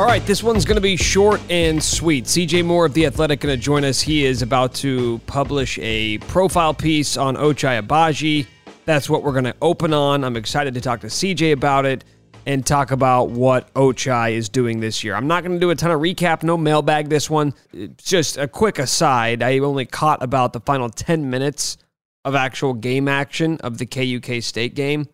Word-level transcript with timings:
All 0.00 0.06
right, 0.06 0.24
this 0.24 0.42
one's 0.42 0.64
going 0.64 0.76
to 0.76 0.80
be 0.80 0.96
short 0.96 1.42
and 1.50 1.80
sweet. 1.84 2.24
CJ 2.24 2.64
Moore 2.64 2.86
of 2.86 2.94
The 2.94 3.04
Athletic 3.04 3.40
going 3.40 3.54
to 3.54 3.62
join 3.62 3.84
us. 3.84 4.00
He 4.00 4.24
is 4.24 4.40
about 4.40 4.72
to 4.76 5.20
publish 5.26 5.78
a 5.82 6.16
profile 6.20 6.72
piece 6.72 7.18
on 7.18 7.36
Ochai 7.36 7.82
Agbaji. 7.82 8.46
That's 8.86 9.10
what 9.10 9.22
we're 9.22 9.32
going 9.32 9.44
to 9.44 9.54
open 9.60 9.92
on. 9.92 10.24
I'm 10.24 10.36
excited 10.36 10.72
to 10.72 10.80
talk 10.80 11.00
to 11.00 11.08
CJ 11.08 11.52
about 11.52 11.84
it 11.84 12.06
and 12.46 12.64
talk 12.64 12.92
about 12.92 13.28
what 13.28 13.74
Ochai 13.74 14.32
is 14.32 14.48
doing 14.48 14.80
this 14.80 15.04
year. 15.04 15.14
I'm 15.14 15.26
not 15.26 15.44
going 15.44 15.52
to 15.52 15.60
do 15.60 15.68
a 15.68 15.74
ton 15.74 15.90
of 15.90 16.00
recap, 16.00 16.42
no 16.42 16.56
mailbag 16.56 17.10
this 17.10 17.28
one. 17.28 17.52
Just 17.98 18.38
a 18.38 18.48
quick 18.48 18.78
aside, 18.78 19.42
I 19.42 19.58
only 19.58 19.84
caught 19.84 20.22
about 20.22 20.54
the 20.54 20.60
final 20.60 20.88
10 20.88 21.28
minutes 21.28 21.76
of 22.24 22.34
actual 22.34 22.72
game 22.72 23.06
action 23.06 23.58
of 23.58 23.76
the 23.76 23.84
KUK 23.84 24.42
State 24.42 24.74
game. 24.74 25.08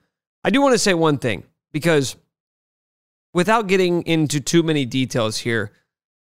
I 0.45 0.51
do 0.51 0.63
want 0.63 0.75
to 0.75 0.79
say 0.79 0.95
one 0.95 1.19
thing 1.19 1.43
because 1.73 2.15
without 3.37 3.67
getting 3.67 4.01
into 4.05 4.41
too 4.41 4.63
many 4.63 4.87
details 4.87 5.37
here, 5.37 5.71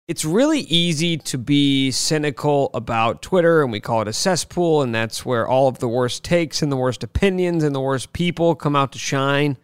it's 0.07 0.25
really 0.25 0.61
easy 0.61 1.15
to 1.15 1.37
be 1.37 1.91
cynical 1.91 2.71
about 2.73 3.21
Twitter, 3.21 3.61
and 3.61 3.71
we 3.71 3.79
call 3.79 4.01
it 4.01 4.07
a 4.07 4.13
cesspool, 4.13 4.81
and 4.81 4.95
that's 4.95 5.23
where 5.23 5.47
all 5.47 5.67
of 5.67 5.77
the 5.77 5.87
worst 5.87 6.23
takes 6.23 6.63
and 6.63 6.71
the 6.71 6.75
worst 6.75 7.03
opinions 7.03 7.63
and 7.63 7.75
the 7.75 7.79
worst 7.79 8.13
people 8.13 8.55
come 8.55 8.75
out 8.75 8.93
to 8.93 8.97
shine. 8.97 9.57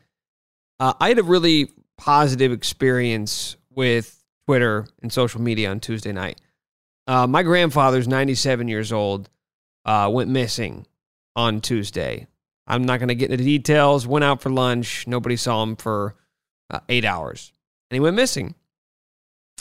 Uh, 0.80 0.94
I 1.00 1.08
had 1.08 1.18
a 1.18 1.24
really 1.24 1.72
positive 1.98 2.52
experience 2.52 3.56
with 3.72 4.24
Twitter 4.46 4.86
and 5.02 5.12
social 5.12 5.42
media 5.42 5.72
on 5.72 5.80
Tuesday 5.80 6.12
night. 6.12 6.40
Uh, 7.08 7.26
my 7.26 7.42
grandfather's 7.42 8.08
97 8.08 8.68
years 8.68 8.92
old, 8.92 9.28
uh, 9.86 10.08
went 10.14 10.30
missing 10.30 10.86
on 11.36 11.62
Tuesday. 11.62 12.28
I'm 12.68 12.84
not 12.84 13.00
going 13.00 13.10
to 13.10 13.16
get 13.16 13.32
into 13.32 13.44
details. 13.44 14.06
Went 14.06 14.24
out 14.24 14.40
for 14.40 14.52
lunch. 14.52 15.08
Nobody 15.08 15.36
saw 15.36 15.64
him 15.64 15.76
for 15.78 16.16
uh, 16.70 16.80
eight 16.90 17.06
hours, 17.06 17.52
and 17.90 17.96
he 17.96 18.00
went 18.00 18.16
missing. 18.16 18.56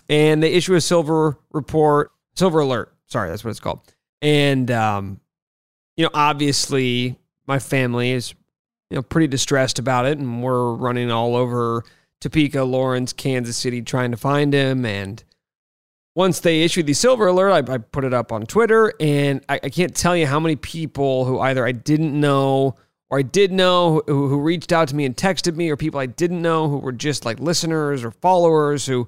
And 0.08 0.42
they 0.42 0.52
issue 0.52 0.74
a 0.74 0.80
silver 0.80 1.38
report, 1.52 2.12
silver 2.34 2.60
alert. 2.60 2.94
Sorry, 3.06 3.30
that's 3.30 3.44
what 3.44 3.50
it's 3.50 3.60
called. 3.60 3.80
And 4.20 4.70
um, 4.70 5.20
you 5.96 6.04
know, 6.04 6.10
obviously, 6.14 7.18
my 7.46 7.58
family 7.58 8.12
is 8.12 8.34
you 8.90 8.96
know 8.96 9.02
pretty 9.02 9.26
distressed 9.26 9.78
about 9.78 10.06
it, 10.06 10.18
and 10.18 10.42
we're 10.42 10.72
running 10.74 11.10
all 11.10 11.36
over 11.36 11.84
Topeka, 12.20 12.62
Lawrence, 12.62 13.12
Kansas 13.12 13.56
City, 13.56 13.82
trying 13.82 14.10
to 14.12 14.16
find 14.16 14.54
him. 14.54 14.84
And 14.86 15.22
once 16.14 16.40
they 16.40 16.62
issued 16.62 16.86
the 16.86 16.94
silver 16.94 17.26
alert, 17.26 17.68
I, 17.68 17.74
I 17.74 17.78
put 17.78 18.04
it 18.04 18.14
up 18.14 18.32
on 18.32 18.46
Twitter, 18.46 18.92
and 19.00 19.44
I, 19.48 19.60
I 19.62 19.68
can't 19.68 19.94
tell 19.94 20.16
you 20.16 20.26
how 20.26 20.40
many 20.40 20.56
people 20.56 21.24
who 21.24 21.40
either 21.40 21.66
I 21.66 21.72
didn't 21.72 22.18
know 22.18 22.76
or 23.12 23.18
I 23.18 23.22
did 23.22 23.52
know 23.52 24.02
who, 24.06 24.28
who 24.28 24.40
reached 24.40 24.72
out 24.72 24.88
to 24.88 24.96
me 24.96 25.04
and 25.04 25.14
texted 25.14 25.54
me, 25.54 25.68
or 25.68 25.76
people 25.76 26.00
I 26.00 26.06
didn't 26.06 26.40
know 26.40 26.66
who 26.70 26.78
were 26.78 26.92
just 26.92 27.26
like 27.26 27.38
listeners 27.38 28.04
or 28.04 28.10
followers 28.10 28.86
who 28.86 29.06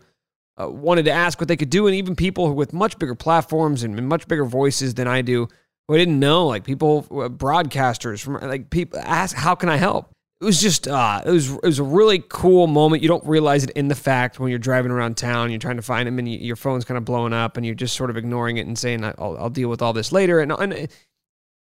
uh, 0.61 0.69
wanted 0.69 1.07
to 1.07 1.11
ask 1.11 1.41
what 1.41 1.49
they 1.49 1.57
could 1.57 1.71
do, 1.71 1.87
and 1.87 1.97
even 1.97 2.15
people 2.15 2.53
with 2.53 2.75
much 2.75 2.99
bigger 2.99 3.15
platforms 3.15 3.83
and 3.83 4.07
much 4.07 4.29
bigger 4.29 4.45
voices 4.45 4.93
than 4.93 5.09
I 5.09 5.23
do, 5.23 5.49
who 5.89 5.95
I 5.95 5.97
didn't 5.97 6.21
know, 6.21 6.47
like 6.47 6.65
people, 6.65 7.07
uh, 7.13 7.31
broadcasters 7.31 8.23
from 8.23 8.35
like 8.47 8.69
people 8.69 9.01
ask, 9.03 9.35
how 9.35 9.55
can 9.55 9.71
I 9.71 9.79
help? 9.79 10.11
It 10.39 10.45
was 10.45 10.61
just, 10.61 10.87
uh, 10.87 11.23
it 11.25 11.31
was, 11.31 11.51
it 11.51 11.63
was 11.63 11.79
a 11.79 11.83
really 11.83 12.23
cool 12.29 12.67
moment. 12.67 13.01
You 13.01 13.09
don't 13.09 13.25
realize 13.25 13.65
it 13.65 13.71
in 13.71 13.89
the 13.89 13.95
fact 13.95 14.39
when 14.39 14.51
you're 14.51 14.59
driving 14.59 14.93
around 14.93 15.17
town, 15.17 15.51
you're 15.51 15.59
trying 15.59 15.77
to 15.77 15.83
find 15.83 16.07
him, 16.07 16.19
and 16.19 16.29
you, 16.29 16.39
your 16.41 16.57
phone's 16.57 16.85
kind 16.85 16.99
of 16.99 17.07
blowing 17.07 17.33
up, 17.33 17.57
and 17.57 17.65
you're 17.65 17.75
just 17.75 17.97
sort 17.97 18.11
of 18.11 18.19
ignoring 18.19 18.59
it 18.59 18.67
and 18.67 18.79
saying, 18.79 19.03
"I'll, 19.03 19.39
I'll 19.39 19.49
deal 19.49 19.71
with 19.71 19.81
all 19.81 19.95
this 19.95 20.13
later." 20.13 20.41
And, 20.41 20.53
and 20.53 20.89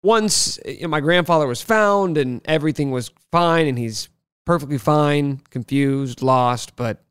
once 0.04 0.58
you 0.66 0.82
know, 0.82 0.88
my 0.88 1.00
grandfather 1.00 1.46
was 1.46 1.62
found 1.62 2.18
and 2.18 2.42
everything 2.44 2.90
was 2.90 3.10
fine 3.32 3.66
and 3.66 3.78
he's 3.78 4.10
perfectly 4.44 4.76
fine, 4.76 5.40
confused, 5.48 6.20
lost, 6.20 6.76
but 6.76 7.02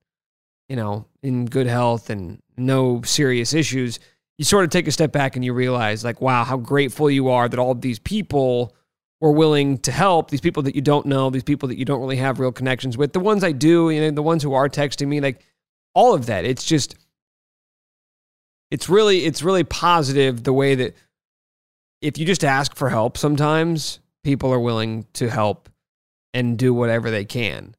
you 0.69 0.75
know, 0.75 1.05
in 1.23 1.45
good 1.45 1.65
health 1.65 2.11
and 2.11 2.39
no 2.55 3.01
serious 3.01 3.53
issues, 3.53 3.99
you 4.37 4.45
sort 4.45 4.63
of 4.63 4.69
take 4.69 4.87
a 4.87 4.91
step 4.91 5.11
back 5.11 5.35
and 5.35 5.43
you 5.43 5.53
realize 5.53 6.03
like, 6.03 6.21
wow, 6.21 6.43
how 6.43 6.55
grateful 6.55 7.09
you 7.09 7.29
are 7.29 7.49
that 7.49 7.59
all 7.59 7.73
these 7.73 7.99
people 7.99 8.75
were 9.19 9.31
willing 9.31 9.79
to 9.79 9.91
help 9.91 10.29
these 10.29 10.41
people 10.41 10.61
that 10.61 10.75
you 10.75 10.81
don't 10.81 11.07
know, 11.07 11.31
these 11.31 11.43
people 11.43 11.67
that 11.69 11.77
you 11.77 11.85
don't 11.85 11.99
really 11.99 12.17
have 12.17 12.39
real 12.39 12.51
connections 12.51 12.95
with, 12.95 13.13
the 13.13 13.19
ones 13.19 13.43
I 13.43 13.53
do, 13.53 13.89
you 13.89 14.01
know, 14.01 14.11
the 14.11 14.21
ones 14.21 14.43
who 14.43 14.53
are 14.53 14.69
texting 14.69 15.07
me, 15.07 15.19
like 15.19 15.41
all 15.95 16.13
of 16.13 16.27
that. 16.27 16.45
It's 16.45 16.63
just 16.63 16.95
it's 18.69 18.87
really 18.87 19.25
it's 19.25 19.41
really 19.41 19.63
positive 19.63 20.43
the 20.43 20.53
way 20.53 20.75
that 20.75 20.95
if 22.03 22.17
you 22.17 22.25
just 22.25 22.43
ask 22.43 22.75
for 22.75 22.89
help, 22.89 23.17
sometimes 23.17 23.99
people 24.23 24.51
are 24.51 24.59
willing 24.59 25.07
to 25.13 25.29
help 25.29 25.69
and 26.33 26.57
do 26.57 26.73
whatever 26.73 27.09
they 27.09 27.23
can. 27.23 27.75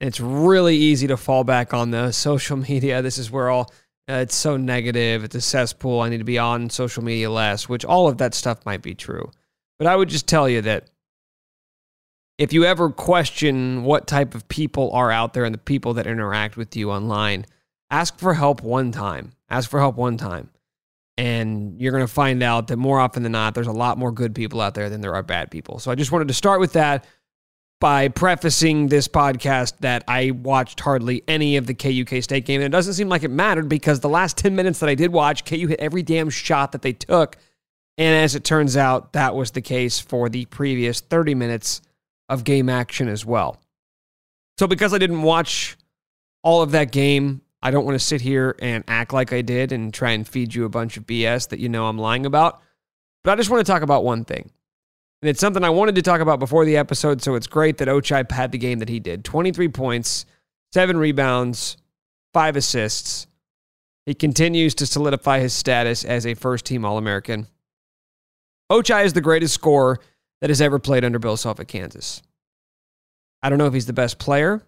It's 0.00 0.20
really 0.20 0.76
easy 0.76 1.08
to 1.08 1.16
fall 1.16 1.42
back 1.42 1.74
on 1.74 1.90
the 1.90 2.12
social 2.12 2.56
media. 2.68 3.02
This 3.02 3.18
is 3.18 3.30
where 3.30 3.50
all 3.50 3.72
uh, 4.08 4.14
it's 4.14 4.34
so 4.34 4.56
negative. 4.56 5.24
It's 5.24 5.34
a 5.34 5.40
cesspool. 5.40 6.00
I 6.00 6.08
need 6.08 6.18
to 6.18 6.24
be 6.24 6.38
on 6.38 6.70
social 6.70 7.02
media 7.02 7.30
less, 7.30 7.68
which 7.68 7.84
all 7.84 8.06
of 8.06 8.18
that 8.18 8.34
stuff 8.34 8.64
might 8.64 8.82
be 8.82 8.94
true. 8.94 9.30
But 9.78 9.88
I 9.88 9.96
would 9.96 10.08
just 10.08 10.28
tell 10.28 10.48
you 10.48 10.60
that 10.62 10.90
if 12.38 12.52
you 12.52 12.64
ever 12.64 12.90
question 12.90 13.82
what 13.82 14.06
type 14.06 14.34
of 14.34 14.46
people 14.48 14.92
are 14.92 15.10
out 15.10 15.34
there 15.34 15.44
and 15.44 15.54
the 15.54 15.58
people 15.58 15.94
that 15.94 16.06
interact 16.06 16.56
with 16.56 16.76
you 16.76 16.90
online, 16.92 17.46
ask 17.90 18.18
for 18.18 18.34
help 18.34 18.62
one 18.62 18.92
time. 18.92 19.32
Ask 19.48 19.70
for 19.70 19.80
help 19.80 19.96
one 19.96 20.16
time. 20.16 20.50
And 21.16 21.80
you're 21.80 21.92
going 21.92 22.06
to 22.06 22.12
find 22.12 22.42
out 22.42 22.68
that 22.68 22.76
more 22.76 22.98
often 22.98 23.22
than 23.22 23.32
not, 23.32 23.54
there's 23.54 23.68
a 23.68 23.72
lot 23.72 23.98
more 23.98 24.10
good 24.10 24.34
people 24.34 24.60
out 24.60 24.74
there 24.74 24.90
than 24.90 25.00
there 25.00 25.14
are 25.14 25.22
bad 25.22 25.50
people. 25.50 25.78
So 25.78 25.90
I 25.90 25.94
just 25.94 26.10
wanted 26.10 26.28
to 26.28 26.34
start 26.34 26.58
with 26.58 26.72
that 26.72 27.06
by 27.80 28.08
prefacing 28.08 28.88
this 28.88 29.06
podcast 29.06 29.74
that 29.80 30.04
I 30.08 30.30
watched 30.30 30.80
hardly 30.80 31.22
any 31.28 31.56
of 31.56 31.66
the 31.66 31.74
KUK 31.74 32.22
State 32.22 32.46
game. 32.46 32.60
And 32.60 32.66
it 32.66 32.76
doesn't 32.76 32.94
seem 32.94 33.08
like 33.08 33.22
it 33.22 33.30
mattered 33.30 33.68
because 33.68 34.00
the 34.00 34.08
last 34.08 34.36
10 34.38 34.56
minutes 34.56 34.78
that 34.80 34.88
I 34.88 34.94
did 34.94 35.12
watch, 35.12 35.44
KU 35.44 35.68
hit 35.68 35.78
every 35.80 36.02
damn 36.02 36.30
shot 36.30 36.72
that 36.72 36.82
they 36.82 36.92
took. 36.92 37.36
And 37.96 38.24
as 38.24 38.34
it 38.34 38.42
turns 38.42 38.76
out, 38.76 39.12
that 39.12 39.34
was 39.34 39.52
the 39.52 39.60
case 39.60 40.00
for 40.00 40.28
the 40.28 40.46
previous 40.46 41.00
30 41.00 41.34
minutes 41.34 41.80
of 42.28 42.42
game 42.42 42.68
action 42.68 43.06
as 43.06 43.24
well. 43.24 43.60
So 44.58 44.66
because 44.66 44.94
I 44.94 44.98
didn't 44.98 45.22
watch 45.22 45.76
all 46.42 46.62
of 46.62 46.72
that 46.72 46.90
game, 46.90 47.42
I 47.64 47.70
don't 47.70 47.86
want 47.86 47.98
to 47.98 48.04
sit 48.04 48.20
here 48.20 48.54
and 48.58 48.84
act 48.86 49.14
like 49.14 49.32
I 49.32 49.40
did 49.40 49.72
and 49.72 49.92
try 49.92 50.10
and 50.10 50.28
feed 50.28 50.54
you 50.54 50.66
a 50.66 50.68
bunch 50.68 50.98
of 50.98 51.06
BS 51.06 51.48
that 51.48 51.58
you 51.58 51.70
know 51.70 51.86
I'm 51.86 51.98
lying 51.98 52.26
about. 52.26 52.60
But 53.24 53.32
I 53.32 53.36
just 53.36 53.48
want 53.48 53.66
to 53.66 53.72
talk 53.72 53.80
about 53.80 54.04
one 54.04 54.26
thing. 54.26 54.50
And 55.22 55.30
it's 55.30 55.40
something 55.40 55.64
I 55.64 55.70
wanted 55.70 55.94
to 55.94 56.02
talk 56.02 56.20
about 56.20 56.38
before 56.38 56.66
the 56.66 56.76
episode, 56.76 57.22
so 57.22 57.34
it's 57.34 57.46
great 57.46 57.78
that 57.78 57.88
Ochai 57.88 58.30
had 58.30 58.52
the 58.52 58.58
game 58.58 58.80
that 58.80 58.90
he 58.90 59.00
did 59.00 59.24
23 59.24 59.68
points, 59.68 60.26
seven 60.74 60.98
rebounds, 60.98 61.78
five 62.34 62.54
assists. 62.54 63.26
He 64.04 64.12
continues 64.12 64.74
to 64.74 64.86
solidify 64.86 65.40
his 65.40 65.54
status 65.54 66.04
as 66.04 66.26
a 66.26 66.34
first 66.34 66.66
team 66.66 66.84
All 66.84 66.98
American. 66.98 67.46
Ochai 68.70 69.06
is 69.06 69.14
the 69.14 69.22
greatest 69.22 69.54
scorer 69.54 70.00
that 70.42 70.50
has 70.50 70.60
ever 70.60 70.78
played 70.78 71.02
under 71.02 71.18
Bill 71.18 71.38
Self 71.38 71.58
at 71.60 71.68
Kansas. 71.68 72.20
I 73.42 73.48
don't 73.48 73.56
know 73.56 73.66
if 73.66 73.72
he's 73.72 73.86
the 73.86 73.94
best 73.94 74.18
player. 74.18 74.62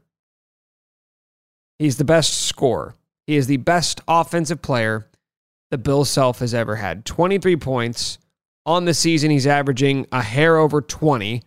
He's 1.78 1.96
the 1.96 2.04
best 2.04 2.46
scorer. 2.46 2.94
He 3.26 3.36
is 3.36 3.46
the 3.46 3.58
best 3.58 4.00
offensive 4.06 4.62
player 4.62 5.08
the 5.70 5.78
Bill 5.78 6.04
Self 6.04 6.38
has 6.38 6.54
ever 6.54 6.76
had. 6.76 7.04
23 7.04 7.56
points 7.56 8.18
on 8.64 8.84
the 8.84 8.94
season. 8.94 9.30
He's 9.30 9.46
averaging 9.46 10.06
a 10.12 10.22
hair 10.22 10.56
over 10.56 10.80
20. 10.80 11.42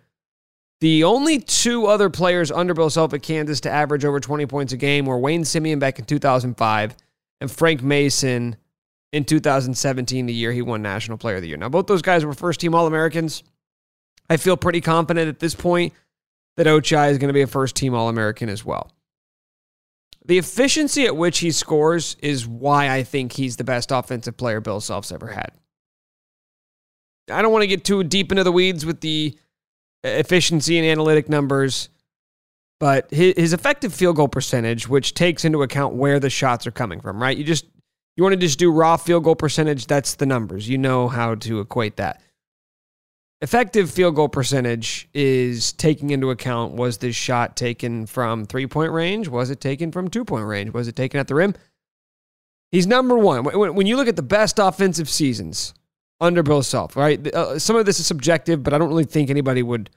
The 0.81 1.03
only 1.03 1.39
two 1.39 1.87
other 1.87 2.09
players 2.09 2.51
under 2.51 2.73
Bill 2.73 2.89
Self 2.89 3.13
at 3.13 3.21
Kansas 3.21 3.61
to 3.61 3.69
average 3.69 4.05
over 4.05 4.19
20 4.19 4.45
points 4.45 4.73
a 4.73 4.77
game 4.77 5.05
were 5.05 5.17
Wayne 5.17 5.43
Simien 5.43 5.79
back 5.79 5.99
in 5.99 6.05
2005 6.05 6.95
and 7.41 7.51
Frank 7.51 7.81
Mason 7.81 8.55
in 9.11 9.25
2017, 9.25 10.25
the 10.25 10.33
year 10.33 10.51
he 10.51 10.61
won 10.61 10.81
National 10.81 11.17
Player 11.17 11.37
of 11.37 11.41
the 11.41 11.47
Year. 11.47 11.57
Now, 11.57 11.69
both 11.69 11.87
those 11.87 12.01
guys 12.01 12.23
were 12.23 12.33
first 12.33 12.59
team 12.59 12.75
All 12.75 12.85
Americans. 12.85 13.43
I 14.29 14.37
feel 14.37 14.55
pretty 14.55 14.81
confident 14.81 15.27
at 15.27 15.39
this 15.39 15.55
point 15.55 15.93
that 16.57 16.67
Ochai 16.67 17.09
is 17.09 17.17
going 17.17 17.29
to 17.29 17.33
be 17.33 17.41
a 17.41 17.47
first 17.47 17.75
team 17.75 17.95
All 17.95 18.09
American 18.09 18.49
as 18.49 18.63
well. 18.63 18.91
The 20.29 20.37
efficiency 20.37 21.07
at 21.07 21.17
which 21.17 21.39
he 21.39 21.49
scores 21.49 22.15
is 22.21 22.45
why 22.45 22.91
I 22.91 23.01
think 23.01 23.31
he's 23.31 23.57
the 23.57 23.63
best 23.63 23.89
offensive 23.91 24.37
player 24.37 24.61
Bill 24.61 24.79
Self's 24.79 25.11
ever 25.11 25.25
had. 25.25 25.49
I 27.31 27.41
don't 27.41 27.51
want 27.51 27.63
to 27.63 27.67
get 27.67 27.83
too 27.83 28.03
deep 28.03 28.31
into 28.31 28.43
the 28.43 28.51
weeds 28.51 28.85
with 28.85 29.01
the 29.01 29.35
efficiency 30.03 30.77
and 30.77 30.87
analytic 30.87 31.29
numbers, 31.29 31.89
but 32.79 33.09
his, 33.09 33.53
effective 33.53 33.91
field 33.91 34.17
goal 34.17 34.27
percentage, 34.27 34.87
which 34.87 35.15
takes 35.15 35.45
into 35.45 35.63
account 35.63 35.95
where 35.95 36.19
the 36.19 36.29
shots 36.29 36.67
are 36.67 36.71
coming 36.71 37.01
from, 37.01 37.19
right? 37.19 37.35
You 37.35 37.43
just 37.43 37.65
you 38.15 38.21
want 38.21 38.33
to 38.33 38.39
just 38.39 38.59
do 38.59 38.71
raw 38.71 38.97
field 38.97 39.23
goal 39.23 39.35
percentage, 39.35 39.87
that's 39.87 40.13
the 40.13 40.27
numbers. 40.27 40.69
You 40.69 40.77
know 40.77 41.07
how 41.07 41.33
to 41.35 41.59
equate 41.59 41.97
that. 41.97 42.21
Effective 43.41 43.89
field 43.89 44.15
goal 44.15 44.27
percentage 44.27 45.07
is 45.13 45.71
taking 45.71 46.09
into 46.09 46.29
account 46.29 46.73
was 46.73 46.97
this 46.97 47.15
shot 47.15 47.55
taken 47.55 48.05
from 48.05 48.45
three 48.45 48.67
point 48.67 48.91
range? 48.91 49.29
Was 49.29 49.49
it 49.49 49.61
taken 49.61 49.93
from 49.93 50.09
two 50.09 50.25
point 50.25 50.45
range? 50.45 50.73
Was 50.73 50.89
it 50.89 50.95
taken 50.97 51.19
at 51.19 51.27
the 51.27 51.35
rim? 51.35 51.55
He's 52.71 52.85
number 52.85 53.17
one. 53.17 53.45
When 53.45 53.87
you 53.87 53.95
look 53.95 54.09
at 54.09 54.17
the 54.17 54.21
best 54.21 54.59
offensive 54.59 55.07
seasons 55.09 55.73
under 56.19 56.43
Bill 56.43 56.61
Self, 56.61 56.97
right? 56.97 57.25
Uh, 57.33 57.57
some 57.57 57.77
of 57.77 57.85
this 57.85 57.99
is 57.99 58.05
subjective, 58.05 58.61
but 58.61 58.73
I 58.73 58.77
don't 58.77 58.89
really 58.89 59.05
think 59.05 59.29
anybody 59.29 59.63
would 59.63 59.89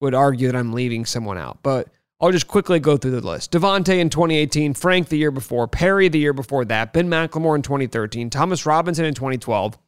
would 0.00 0.14
argue 0.14 0.46
that 0.46 0.56
I'm 0.56 0.74
leaving 0.74 1.06
someone 1.06 1.38
out. 1.38 1.58
But 1.62 1.88
I'll 2.20 2.32
just 2.32 2.48
quickly 2.48 2.80
go 2.80 2.96
through 2.98 3.12
the 3.12 3.26
list. 3.26 3.52
Devonte 3.52 3.98
in 3.98 4.10
2018, 4.10 4.74
Frank 4.74 5.08
the 5.08 5.16
year 5.16 5.30
before, 5.30 5.68
Perry 5.68 6.08
the 6.08 6.18
year 6.18 6.32
before 6.32 6.64
that, 6.66 6.92
Ben 6.92 7.08
McLemore 7.08 7.56
in 7.56 7.62
2013, 7.62 8.28
Thomas 8.28 8.66
Robinson 8.66 9.04
in 9.04 9.14
2012, 9.14 9.78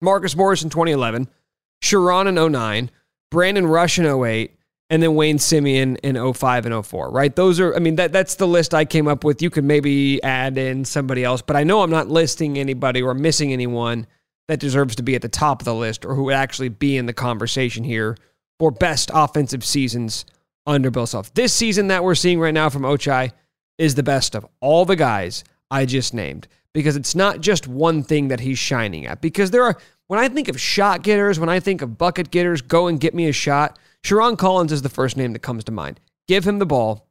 Marcus 0.00 0.36
Morris 0.36 0.62
in 0.62 0.70
2011. 0.70 1.28
Sherron 1.82 2.28
in 2.28 2.52
09, 2.52 2.90
Brandon 3.30 3.66
Rush 3.66 3.98
in 3.98 4.06
08, 4.06 4.56
and 4.90 5.02
then 5.02 5.14
Wayne 5.14 5.38
Simien 5.38 5.96
in 6.02 6.32
05 6.34 6.66
and 6.66 6.86
04, 6.86 7.10
right? 7.10 7.34
Those 7.34 7.60
are, 7.60 7.74
I 7.74 7.78
mean, 7.78 7.96
that, 7.96 8.12
that's 8.12 8.34
the 8.34 8.48
list 8.48 8.74
I 8.74 8.84
came 8.84 9.06
up 9.06 9.22
with. 9.22 9.40
You 9.40 9.48
could 9.48 9.64
maybe 9.64 10.22
add 10.22 10.58
in 10.58 10.84
somebody 10.84 11.22
else, 11.22 11.42
but 11.42 11.56
I 11.56 11.62
know 11.62 11.82
I'm 11.82 11.90
not 11.90 12.08
listing 12.08 12.58
anybody 12.58 13.00
or 13.00 13.14
missing 13.14 13.52
anyone 13.52 14.06
that 14.48 14.58
deserves 14.58 14.96
to 14.96 15.04
be 15.04 15.14
at 15.14 15.22
the 15.22 15.28
top 15.28 15.62
of 15.62 15.64
the 15.64 15.74
list 15.74 16.04
or 16.04 16.16
who 16.16 16.24
would 16.24 16.34
actually 16.34 16.70
be 16.70 16.96
in 16.96 17.06
the 17.06 17.12
conversation 17.12 17.84
here 17.84 18.16
for 18.58 18.72
best 18.72 19.10
offensive 19.14 19.64
seasons 19.64 20.26
under 20.66 20.90
Bill 20.90 21.06
Self. 21.06 21.32
This 21.34 21.54
season 21.54 21.86
that 21.86 22.02
we're 22.02 22.16
seeing 22.16 22.40
right 22.40 22.52
now 22.52 22.68
from 22.68 22.82
Ochai 22.82 23.30
is 23.78 23.94
the 23.94 24.02
best 24.02 24.34
of 24.34 24.44
all 24.60 24.84
the 24.84 24.96
guys 24.96 25.44
I 25.70 25.86
just 25.86 26.12
named 26.12 26.48
because 26.74 26.96
it's 26.96 27.14
not 27.14 27.40
just 27.40 27.68
one 27.68 28.02
thing 28.02 28.28
that 28.28 28.40
he's 28.40 28.58
shining 28.58 29.06
at. 29.06 29.20
Because 29.20 29.52
there 29.52 29.62
are, 29.62 29.78
when 30.10 30.18
I 30.18 30.28
think 30.28 30.48
of 30.48 30.60
shot 30.60 31.04
getters, 31.04 31.38
when 31.38 31.48
I 31.48 31.60
think 31.60 31.82
of 31.82 31.96
bucket 31.96 32.32
getters, 32.32 32.62
go 32.62 32.88
and 32.88 32.98
get 32.98 33.14
me 33.14 33.28
a 33.28 33.32
shot, 33.32 33.78
Sherron 34.02 34.36
Collins 34.36 34.72
is 34.72 34.82
the 34.82 34.88
first 34.88 35.16
name 35.16 35.34
that 35.34 35.38
comes 35.38 35.62
to 35.62 35.70
mind. 35.70 36.00
Give 36.26 36.44
him 36.44 36.58
the 36.58 36.66
ball. 36.66 37.06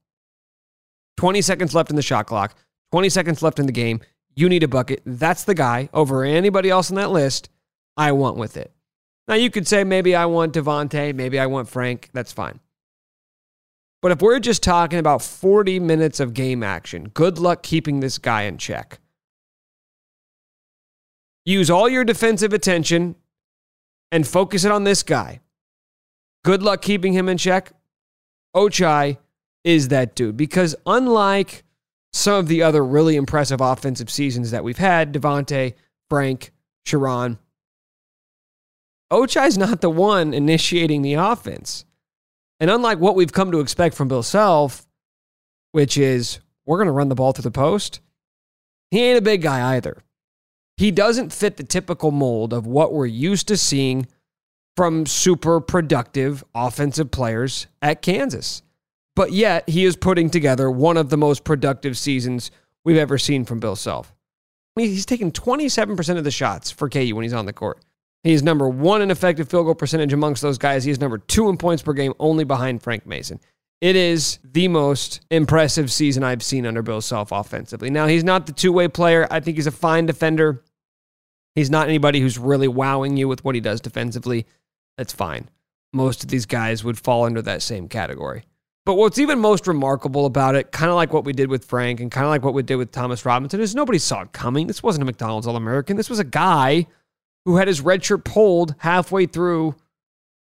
20 1.16 1.42
seconds 1.42 1.74
left 1.74 1.90
in 1.90 1.96
the 1.96 2.02
shot 2.02 2.26
clock, 2.26 2.56
20 2.92 3.08
seconds 3.08 3.42
left 3.42 3.58
in 3.58 3.68
the 3.68 3.72
game. 3.72 4.02
You 4.36 4.50
need 4.50 4.64
a 4.64 4.68
bucket. 4.68 5.02
That's 5.06 5.46
the 5.46 5.56
guy 5.56 5.88
over 5.94 6.26
anybody 6.26 6.70
else 6.70 6.92
on 6.92 6.98
that 6.98 7.10
list 7.10 7.48
I 7.96 8.12
want 8.12 8.36
with 8.36 8.58
it. 8.58 8.74
Now, 9.30 9.36
you 9.36 9.50
could 9.50 9.66
say 9.66 9.86
maybe 9.86 10.14
I 10.14 10.26
want 10.26 10.54
Devonte, 10.54 11.16
maybe 11.16 11.40
I 11.40 11.46
want 11.46 11.70
Frank. 11.70 12.10
That's 12.12 12.34
fine. 12.34 12.60
But 14.02 14.12
if 14.12 14.22
we're 14.22 14.40
just 14.40 14.62
talking 14.62 15.00
about 15.00 15.22
40 15.22 15.80
minutes 15.80 16.20
of 16.20 16.34
game 16.34 16.64
action, 16.64 17.12
good 17.14 17.38
luck 17.38 17.64
keeping 17.64 18.02
this 18.02 18.18
guy 18.18 18.42
in 18.42 18.58
check. 18.58 19.00
Use 21.50 21.72
all 21.72 21.90
your 21.90 22.04
defensive 22.04 22.54
attention 22.54 23.16
and 24.12 24.28
focus 24.28 24.66
it 24.66 24.72
on 24.72 24.84
this 24.84 25.02
guy. 25.02 25.40
Good 26.46 26.62
luck 26.62 26.84
keeping 26.84 27.14
him 27.14 27.28
in 27.28 27.40
check. 27.40 27.72
Ochai 28.56 29.18
is 29.64 29.88
that 29.88 30.14
dude 30.14 30.38
because 30.38 30.76
unlike 30.86 31.64
some 32.14 32.36
of 32.36 32.50
the 32.50 32.62
other 32.62 32.86
really 32.86 33.16
impressive 33.16 33.62
offensive 33.62 34.12
seasons 34.12 34.52
that 34.52 34.64
we've 34.64 34.78
had, 34.78 35.12
Devonte, 35.12 35.74
Frank, 36.08 36.52
Sherron, 36.86 37.40
Ochai's 39.12 39.58
not 39.58 39.82
the 39.82 39.90
one 39.90 40.36
initiating 40.36 41.02
the 41.02 41.16
offense. 41.16 41.84
And 42.60 42.70
unlike 42.70 43.00
what 43.00 43.16
we've 43.16 43.34
come 43.34 43.52
to 43.54 43.60
expect 43.60 43.96
from 43.96 44.08
Bill 44.08 44.22
Self, 44.22 44.86
which 45.72 45.98
is 45.98 46.42
we're 46.68 46.78
going 46.78 46.86
to 46.86 46.92
run 46.92 47.10
the 47.10 47.16
ball 47.16 47.34
to 47.34 47.42
the 47.42 47.50
post, 47.50 48.02
he 48.92 49.02
ain't 49.02 49.18
a 49.18 49.24
big 49.24 49.42
guy 49.42 49.76
either. 49.76 50.04
He 50.80 50.92
doesn't 50.92 51.34
fit 51.34 51.58
the 51.58 51.66
typical 51.66 52.10
mold 52.10 52.54
of 52.54 52.66
what 52.66 52.94
we're 52.94 53.06
used 53.06 53.50
to 53.50 53.58
seeing 53.58 54.08
from 54.78 55.06
super 55.06 55.60
productive 55.60 56.42
offensive 56.56 57.12
players 57.12 57.68
at 57.82 58.02
Kansas. 58.02 58.62
But 59.14 59.34
yet, 59.34 59.68
he 59.68 59.84
is 59.84 59.98
putting 59.98 60.30
together 60.30 60.72
one 60.72 60.96
of 60.96 61.10
the 61.10 61.18
most 61.18 61.44
productive 61.44 61.98
seasons 61.98 62.50
we've 62.86 62.96
ever 62.96 63.18
seen 63.18 63.44
from 63.44 63.60
Bill 63.60 63.76
Self. 63.76 64.14
I 64.78 64.80
mean, 64.80 64.92
he's 64.92 65.06
taking 65.06 65.34
27% 65.34 66.18
of 66.18 66.24
the 66.24 66.32
shots 66.32 66.72
for 66.72 66.88
KU 66.88 67.14
when 67.14 67.24
he's 67.24 67.34
on 67.34 67.46
the 67.46 67.52
court. 67.52 67.84
He's 68.24 68.42
number 68.42 68.70
one 68.70 69.02
in 69.02 69.12
effective 69.12 69.50
field 69.50 69.66
goal 69.66 69.76
percentage 69.76 70.14
amongst 70.14 70.42
those 70.42 70.58
guys. 70.58 70.86
He 70.86 70.92
is 70.92 71.02
number 71.02 71.18
two 71.18 71.50
in 71.50 71.58
points 71.58 71.84
per 71.84 71.92
game, 71.92 72.14
only 72.20 72.46
behind 72.46 72.82
Frank 72.82 73.06
Mason. 73.06 73.42
It 73.82 73.98
is 73.98 74.40
the 74.46 74.70
most 74.70 75.20
impressive 75.30 75.92
season 75.92 76.24
I've 76.24 76.44
seen 76.44 76.66
under 76.66 76.82
Bill 76.82 77.02
Self 77.02 77.34
offensively. 77.34 77.90
Now, 77.90 78.08
he's 78.08 78.24
not 78.24 78.46
the 78.46 78.54
two 78.54 78.72
way 78.72 78.88
player. 78.88 79.28
I 79.30 79.42
think 79.42 79.58
he's 79.58 79.68
a 79.68 79.72
fine 79.72 80.06
defender. 80.06 80.64
He's 81.60 81.70
not 81.70 81.90
anybody 81.90 82.22
who's 82.22 82.38
really 82.38 82.70
wowing 82.70 83.18
you 83.18 83.28
with 83.28 83.44
what 83.44 83.54
he 83.54 83.60
does 83.60 83.82
defensively. 83.82 84.46
That's 84.98 85.12
fine. 85.12 85.50
Most 85.92 86.24
of 86.24 86.30
these 86.30 86.46
guys 86.46 86.86
would 86.86 86.98
fall 86.98 87.26
under 87.26 87.42
that 87.42 87.62
same 87.62 87.90
category. 87.90 88.44
But 88.86 88.96
what's 88.96 89.20
even 89.20 89.40
most 89.40 89.68
remarkable 89.68 90.26
about 90.26 90.56
it, 90.56 90.72
kind 90.72 90.90
of 90.90 90.96
like 90.96 91.12
what 91.12 91.26
we 91.26 91.34
did 91.34 91.50
with 91.50 91.66
Frank 91.66 92.00
and 92.00 92.10
kind 92.10 92.24
of 92.24 92.30
like 92.30 92.44
what 92.44 92.54
we 92.54 92.64
did 92.64 92.78
with 92.78 92.94
Thomas 92.94 93.26
Robinson, 93.26 93.60
is 93.60 93.76
nobody 93.76 94.00
saw 94.00 94.22
it 94.22 94.32
coming. 94.32 94.68
This 94.68 94.82
wasn't 94.82 95.04
a 95.04 95.06
McDonald's 95.06 95.48
All 95.48 95.58
American. 95.58 95.98
This 95.98 96.10
was 96.10 96.20
a 96.20 96.24
guy 96.24 96.88
who 97.44 97.58
had 97.58 97.68
his 97.68 97.82
red 97.82 98.06
shirt 98.06 98.24
pulled 98.24 98.76
halfway 98.78 99.26
through 99.26 99.76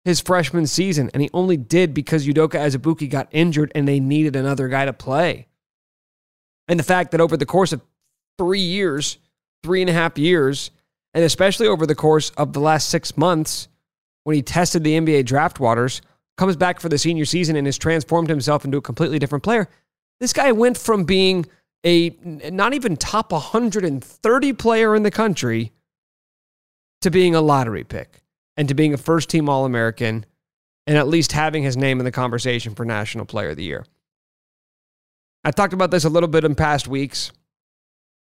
his 0.05 0.21
freshman 0.21 0.67
season, 0.67 1.11
and 1.13 1.21
he 1.21 1.29
only 1.33 1.57
did 1.57 1.93
because 1.93 2.25
Udoka 2.25 2.55
Azubuike 2.55 3.09
got 3.09 3.27
injured 3.31 3.73
and 3.75 3.85
they 3.85 3.99
needed 3.99 4.37
another 4.37 4.69
guy 4.69 4.85
to 4.85 4.93
play. 4.93 5.47
And 6.69 6.79
the 6.79 6.83
fact 6.83 7.11
that 7.11 7.19
over 7.19 7.35
the 7.35 7.45
course 7.45 7.73
of 7.73 7.81
three 8.37 8.61
years, 8.61 9.17
three 9.63 9.81
and 9.81 9.89
a 9.89 9.93
half 9.93 10.17
years, 10.17 10.71
and 11.13 11.23
especially 11.23 11.67
over 11.67 11.85
the 11.85 11.95
course 11.95 12.31
of 12.31 12.53
the 12.53 12.59
last 12.59 12.89
six 12.89 13.17
months 13.17 13.67
when 14.23 14.35
he 14.35 14.41
tested 14.41 14.83
the 14.83 14.99
NBA 14.99 15.25
draft 15.25 15.59
waters, 15.59 16.01
comes 16.37 16.55
back 16.55 16.79
for 16.79 16.89
the 16.89 16.97
senior 16.97 17.25
season 17.25 17.55
and 17.55 17.67
has 17.67 17.77
transformed 17.77 18.29
himself 18.29 18.63
into 18.63 18.77
a 18.77 18.81
completely 18.81 19.19
different 19.19 19.43
player. 19.43 19.67
This 20.19 20.33
guy 20.33 20.51
went 20.51 20.77
from 20.77 21.03
being 21.03 21.45
a 21.85 22.09
not 22.51 22.73
even 22.73 22.95
top 22.95 23.31
130 23.31 24.53
player 24.53 24.95
in 24.95 25.03
the 25.03 25.11
country 25.11 25.71
to 27.01 27.09
being 27.09 27.35
a 27.35 27.41
lottery 27.41 27.83
pick 27.83 28.21
and 28.57 28.67
to 28.67 28.73
being 28.73 28.93
a 28.93 28.97
first 28.97 29.29
team 29.29 29.47
All 29.49 29.65
American 29.65 30.25
and 30.85 30.97
at 30.97 31.07
least 31.07 31.31
having 31.31 31.63
his 31.63 31.77
name 31.77 31.99
in 31.99 32.05
the 32.05 32.11
conversation 32.11 32.75
for 32.75 32.83
National 32.83 33.25
Player 33.25 33.49
of 33.49 33.57
the 33.57 33.63
Year. 33.63 33.85
I 35.43 35.51
talked 35.51 35.73
about 35.73 35.91
this 35.91 36.03
a 36.03 36.09
little 36.09 36.27
bit 36.27 36.43
in 36.43 36.55
past 36.55 36.87
weeks, 36.87 37.31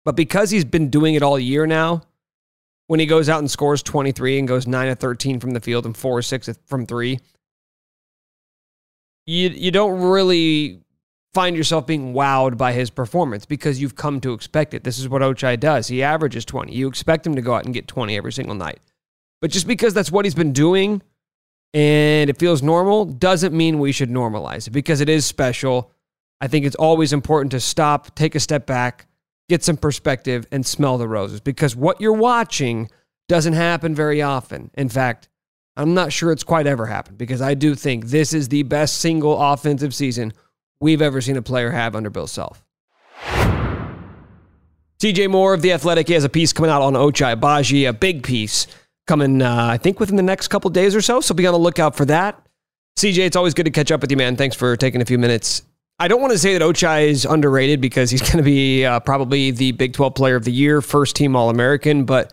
but 0.04 0.16
because 0.16 0.50
he's 0.50 0.64
been 0.64 0.88
doing 0.88 1.14
it 1.14 1.23
all 1.23 1.38
year 1.38 1.66
now, 1.66 2.02
when 2.87 3.00
he 3.00 3.07
goes 3.07 3.29
out 3.29 3.38
and 3.38 3.50
scores 3.50 3.83
23 3.83 4.38
and 4.38 4.49
goes 4.49 4.67
9 4.67 4.88
of 4.88 4.99
13 4.99 5.41
from 5.41 5.50
the 5.50 5.61
field 5.61 5.87
and 5.87 5.97
4 5.97 6.19
or 6.19 6.23
6 6.23 6.50
from 6.67 6.87
3 6.87 7.19
you 9.26 9.49
you 9.49 9.71
don't 9.71 10.00
really 10.00 10.85
find 11.35 11.57
yourself 11.57 11.87
being 11.87 12.14
wowed 12.14 12.57
by 12.57 12.73
his 12.73 12.91
performance 12.91 13.45
because 13.45 13.83
you've 13.83 13.97
come 13.97 14.21
to 14.21 14.33
expect 14.33 14.73
it. 14.73 14.85
This 14.85 15.00
is 15.00 15.09
what 15.09 15.21
Ochai 15.21 15.59
does. 15.59 15.88
He 15.88 16.03
averages 16.03 16.45
20. 16.45 16.73
You 16.73 16.87
expect 16.87 17.26
him 17.26 17.35
to 17.35 17.43
go 17.43 17.55
out 17.55 17.64
and 17.64 17.75
get 17.75 17.88
20 17.88 18.17
every 18.17 18.33
single 18.33 18.55
night. 18.55 18.79
But 19.43 19.50
just 19.50 19.67
because 19.67 19.93
that's 19.93 20.12
what 20.12 20.25
he's 20.25 20.35
been 20.35 20.53
doing 20.53 21.03
and 21.75 22.31
it 22.31 22.38
feels 22.38 22.62
normal 22.62 23.05
doesn't 23.05 23.53
mean 23.53 23.81
we 23.81 23.91
should 23.91 24.11
normalize 24.11 24.69
it 24.69 24.71
because 24.71 25.00
it 25.00 25.09
is 25.09 25.26
special. 25.26 25.91
I 26.41 26.47
think 26.47 26.64
it's 26.64 26.76
always 26.76 27.12
important 27.12 27.50
to 27.50 27.61
stop, 27.61 28.14
take 28.14 28.37
a 28.37 28.41
step 28.41 28.64
back, 28.64 29.07
get 29.48 29.62
some 29.62 29.76
perspective, 29.76 30.46
and 30.50 30.64
smell 30.64 30.98
the 30.98 31.08
roses 31.08 31.40
because 31.40 31.76
what 31.76 32.00
you're 32.00 32.12
watching 32.12 32.88
doesn't 33.28 33.52
happen 33.52 33.94
very 33.94 34.22
often. 34.22 34.70
In 34.74 34.88
fact, 34.88 35.28
I'm 35.76 35.94
not 35.94 36.12
sure 36.12 36.30
it's 36.30 36.44
quite 36.44 36.66
ever 36.66 36.86
happened 36.86 37.18
because 37.18 37.42
I 37.42 37.54
do 37.54 37.74
think 37.74 38.06
this 38.06 38.32
is 38.32 38.48
the 38.48 38.62
best 38.62 38.98
single 39.00 39.40
offensive 39.40 39.94
season 39.94 40.32
we've 40.80 41.02
ever 41.02 41.20
seen 41.20 41.36
a 41.36 41.42
player 41.42 41.70
have 41.70 41.96
under 41.96 42.10
Bill 42.10 42.26
Self. 42.26 42.64
CJ 45.00 45.28
Moore 45.28 45.52
of 45.52 45.62
The 45.62 45.72
Athletic, 45.72 46.08
has 46.08 46.24
a 46.24 46.28
piece 46.28 46.52
coming 46.52 46.70
out 46.70 46.80
on 46.80 46.94
Ochai 46.94 47.36
Agbaji, 47.36 47.88
a 47.88 47.92
big 47.92 48.22
piece 48.22 48.66
coming, 49.06 49.42
uh, 49.42 49.66
I 49.70 49.76
think, 49.76 50.00
within 50.00 50.16
the 50.16 50.22
next 50.22 50.48
couple 50.48 50.70
days 50.70 50.94
or 50.94 51.02
so. 51.02 51.20
So 51.20 51.34
be 51.34 51.46
on 51.46 51.52
the 51.52 51.58
lookout 51.58 51.96
for 51.96 52.04
that. 52.06 52.40
CJ, 52.96 53.18
it's 53.18 53.36
always 53.36 53.54
good 53.54 53.64
to 53.64 53.70
catch 53.70 53.90
up 53.90 54.00
with 54.00 54.10
you, 54.10 54.16
man. 54.16 54.36
Thanks 54.36 54.56
for 54.56 54.76
taking 54.76 55.02
a 55.02 55.04
few 55.04 55.18
minutes. 55.18 55.62
I 55.98 56.08
don't 56.08 56.20
want 56.20 56.32
to 56.32 56.38
say 56.38 56.56
that 56.58 56.62
Ochai 56.62 57.08
is 57.08 57.24
underrated 57.24 57.80
because 57.80 58.10
he's 58.10 58.22
going 58.30 58.38
to 58.38 58.42
be 58.42 58.84
uh, 58.84 59.00
probably 59.00 59.50
the 59.50 59.72
Big 59.72 59.92
12 59.92 60.14
player 60.14 60.36
of 60.36 60.44
the 60.44 60.52
year, 60.52 60.80
first 60.80 61.16
team 61.16 61.36
All 61.36 61.50
American, 61.50 62.04
but 62.04 62.32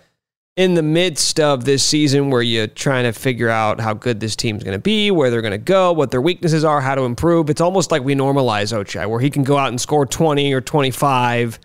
in 0.57 0.73
the 0.73 0.83
midst 0.83 1.39
of 1.39 1.63
this 1.63 1.83
season 1.83 2.29
where 2.29 2.41
you're 2.41 2.67
trying 2.67 3.05
to 3.05 3.13
figure 3.13 3.49
out 3.49 3.79
how 3.79 3.93
good 3.93 4.19
this 4.19 4.35
team's 4.35 4.63
going 4.63 4.75
to 4.75 4.81
be, 4.81 5.09
where 5.09 5.29
they're 5.29 5.41
going 5.41 5.51
to 5.51 5.57
go, 5.57 5.93
what 5.93 6.11
their 6.11 6.21
weaknesses 6.21 6.65
are, 6.65 6.81
how 6.81 6.95
to 6.95 7.03
improve, 7.03 7.49
it's 7.49 7.61
almost 7.61 7.91
like 7.91 8.03
we 8.03 8.15
normalize 8.15 8.73
Ochai, 8.73 9.09
where 9.09 9.19
he 9.19 9.29
can 9.29 9.43
go 9.43 9.57
out 9.57 9.69
and 9.69 9.79
score 9.79 10.05
20 10.05 10.51
or 10.53 10.59
25, 10.59 11.59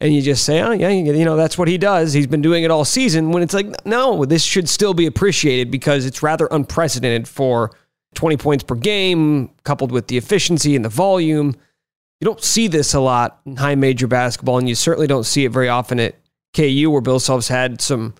and 0.00 0.12
you 0.12 0.22
just 0.22 0.44
say, 0.44 0.60
oh, 0.62 0.72
yeah, 0.72 0.88
you 0.88 1.24
know, 1.24 1.36
that's 1.36 1.56
what 1.56 1.68
he 1.68 1.78
does. 1.78 2.12
He's 2.12 2.26
been 2.26 2.42
doing 2.42 2.64
it 2.64 2.70
all 2.72 2.84
season. 2.84 3.30
When 3.30 3.42
it's 3.42 3.54
like, 3.54 3.86
no, 3.86 4.24
this 4.24 4.42
should 4.42 4.68
still 4.68 4.94
be 4.94 5.06
appreciated 5.06 5.70
because 5.70 6.06
it's 6.06 6.22
rather 6.22 6.48
unprecedented 6.50 7.28
for 7.28 7.70
20 8.14 8.36
points 8.36 8.64
per 8.64 8.74
game, 8.74 9.50
coupled 9.64 9.92
with 9.92 10.06
the 10.06 10.16
efficiency 10.16 10.76
and 10.76 10.84
the 10.84 10.90
volume. 10.90 11.56
You 12.20 12.26
don't 12.26 12.42
see 12.42 12.68
this 12.68 12.94
a 12.94 13.00
lot 13.00 13.40
in 13.46 13.56
high 13.56 13.74
major 13.74 14.06
basketball, 14.06 14.58
and 14.58 14.68
you 14.68 14.74
certainly 14.74 15.06
don't 15.06 15.24
see 15.24 15.44
it 15.44 15.50
very 15.50 15.68
often 15.68 15.98
at 15.98 16.14
KU, 16.54 16.90
where 16.90 17.00
Bill 17.00 17.18
Self's 17.18 17.48
had 17.48 17.80
some 17.80 18.14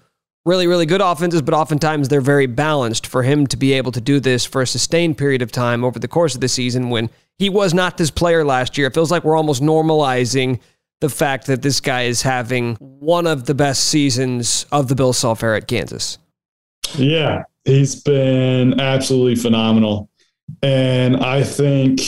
really, 0.44 0.66
really 0.66 0.87
good 0.87 1.00
offenses, 1.00 1.42
but 1.42 1.54
oftentimes 1.54 2.08
they're 2.08 2.20
very 2.20 2.46
balanced. 2.46 3.06
For 3.06 3.22
him 3.22 3.46
to 3.49 3.56
be 3.56 3.72
able 3.75 3.92
to 3.92 4.00
do 4.00 4.18
this 4.20 4.44
for 4.44 4.62
a 4.62 4.66
sustained 4.66 5.18
period 5.18 5.42
of 5.42 5.52
time 5.52 5.84
over 5.84 5.99
the 5.99 6.08
course 6.08 6.34
of 6.34 6.40
the 6.40 6.49
season 6.49 6.90
when 6.90 7.11
he 7.38 7.49
was 7.49 7.75
not 7.75 7.96
this 7.96 8.11
player 8.11 8.44
last 8.44 8.76
year, 8.76 8.88
it 8.88 8.94
feels 8.94 9.11
like 9.11 9.25
we're 9.25 9.37
almost 9.37 9.62
normalizing 9.62 10.61
the 11.00 11.08
fact 11.08 11.46
that 11.46 11.62
this 11.62 11.80
guy 11.80 12.02
is 12.02 12.22
having 12.22 12.76
one 12.76 13.26
of 13.26 13.46
the 13.46 13.54
best 13.54 13.84
seasons 13.84 14.66
of 14.72 14.88
the 14.88 14.94
Bill 14.94 15.12
Self 15.12 15.42
era 15.42 15.56
at 15.58 15.66
Kansas. 15.66 16.18
Yeah, 16.94 17.44
he's 17.64 17.97
been 18.02 18.81
absolutely 18.81 19.37
phenomenal. 19.37 20.09
And 20.62 21.16
I 21.16 21.42
think 21.42 22.00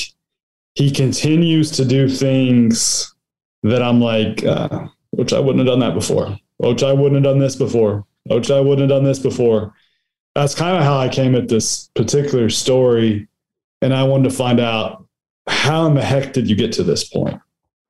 he 0.74 0.90
continues 0.90 1.70
to 1.72 1.84
do 1.84 2.08
things 2.08 3.14
that 3.62 3.82
I'm 3.82 4.00
like, 4.00 4.44
uh, 4.44 4.86
which 5.10 5.32
I 5.32 5.38
wouldn't 5.38 5.60
have 5.60 5.66
done 5.66 5.80
that 5.80 5.94
before. 5.94 6.36
Which 6.58 6.82
I 6.82 6.92
wouldn't 6.92 7.24
have 7.24 7.32
done 7.32 7.40
this 7.40 7.56
before. 7.56 8.04
Which 8.24 8.50
I 8.50 8.60
wouldn't 8.60 8.90
have 8.90 8.96
done 8.96 9.04
this 9.04 9.18
before. 9.18 9.74
That's 10.34 10.54
kind 10.54 10.76
of 10.76 10.82
how 10.82 10.98
I 10.98 11.08
came 11.08 11.34
at 11.34 11.48
this 11.48 11.88
particular 11.94 12.50
story. 12.50 13.28
And 13.82 13.94
I 13.94 14.02
wanted 14.04 14.30
to 14.30 14.36
find 14.36 14.60
out 14.60 15.06
how 15.46 15.86
in 15.86 15.94
the 15.94 16.02
heck 16.02 16.32
did 16.32 16.48
you 16.48 16.56
get 16.56 16.72
to 16.72 16.82
this 16.82 17.04
point? 17.04 17.40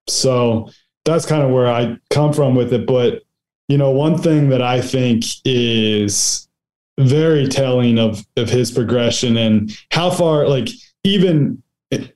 So 0.09 0.71
that's 1.05 1.27
kind 1.27 1.43
of 1.43 1.51
where 1.51 1.69
I 1.69 1.97
come 2.11 2.33
from 2.33 2.55
with 2.55 2.73
it. 2.73 2.87
But, 2.87 3.23
you 3.69 3.79
know, 3.79 3.91
one 3.91 4.19
thing 4.19 4.51
that 4.51 4.61
I 4.63 4.81
think 4.81 5.25
is 5.45 6.49
very 6.99 7.49
telling 7.49 7.99
of 7.99 8.25
of 8.37 8.49
his 8.49 8.71
progression 8.71 9.37
and 9.37 9.77
how 9.91 10.11
far 10.11 10.49
like 10.49 10.69
even 11.03 11.63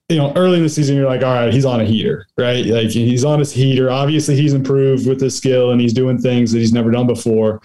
you 0.09 0.17
know, 0.17 0.33
early 0.35 0.57
in 0.57 0.63
the 0.63 0.69
season, 0.69 0.97
you're 0.97 1.07
like, 1.07 1.23
all 1.23 1.35
right, 1.35 1.53
he's 1.53 1.65
on 1.65 1.81
a 1.81 1.85
heater, 1.85 2.27
right? 2.37 2.65
Like 2.65 2.89
he's 2.89 3.25
on 3.25 3.39
his 3.39 3.53
heater. 3.53 3.91
Obviously, 3.91 4.37
he's 4.37 4.55
improved 4.55 5.07
with 5.07 5.21
his 5.21 5.37
skill 5.37 5.71
and 5.71 5.81
he's 5.81 5.93
doing 5.93 6.19
things 6.19 6.53
that 6.53 6.59
he's 6.59 6.73
never 6.73 6.91
done 6.91 7.07
before. 7.07 7.61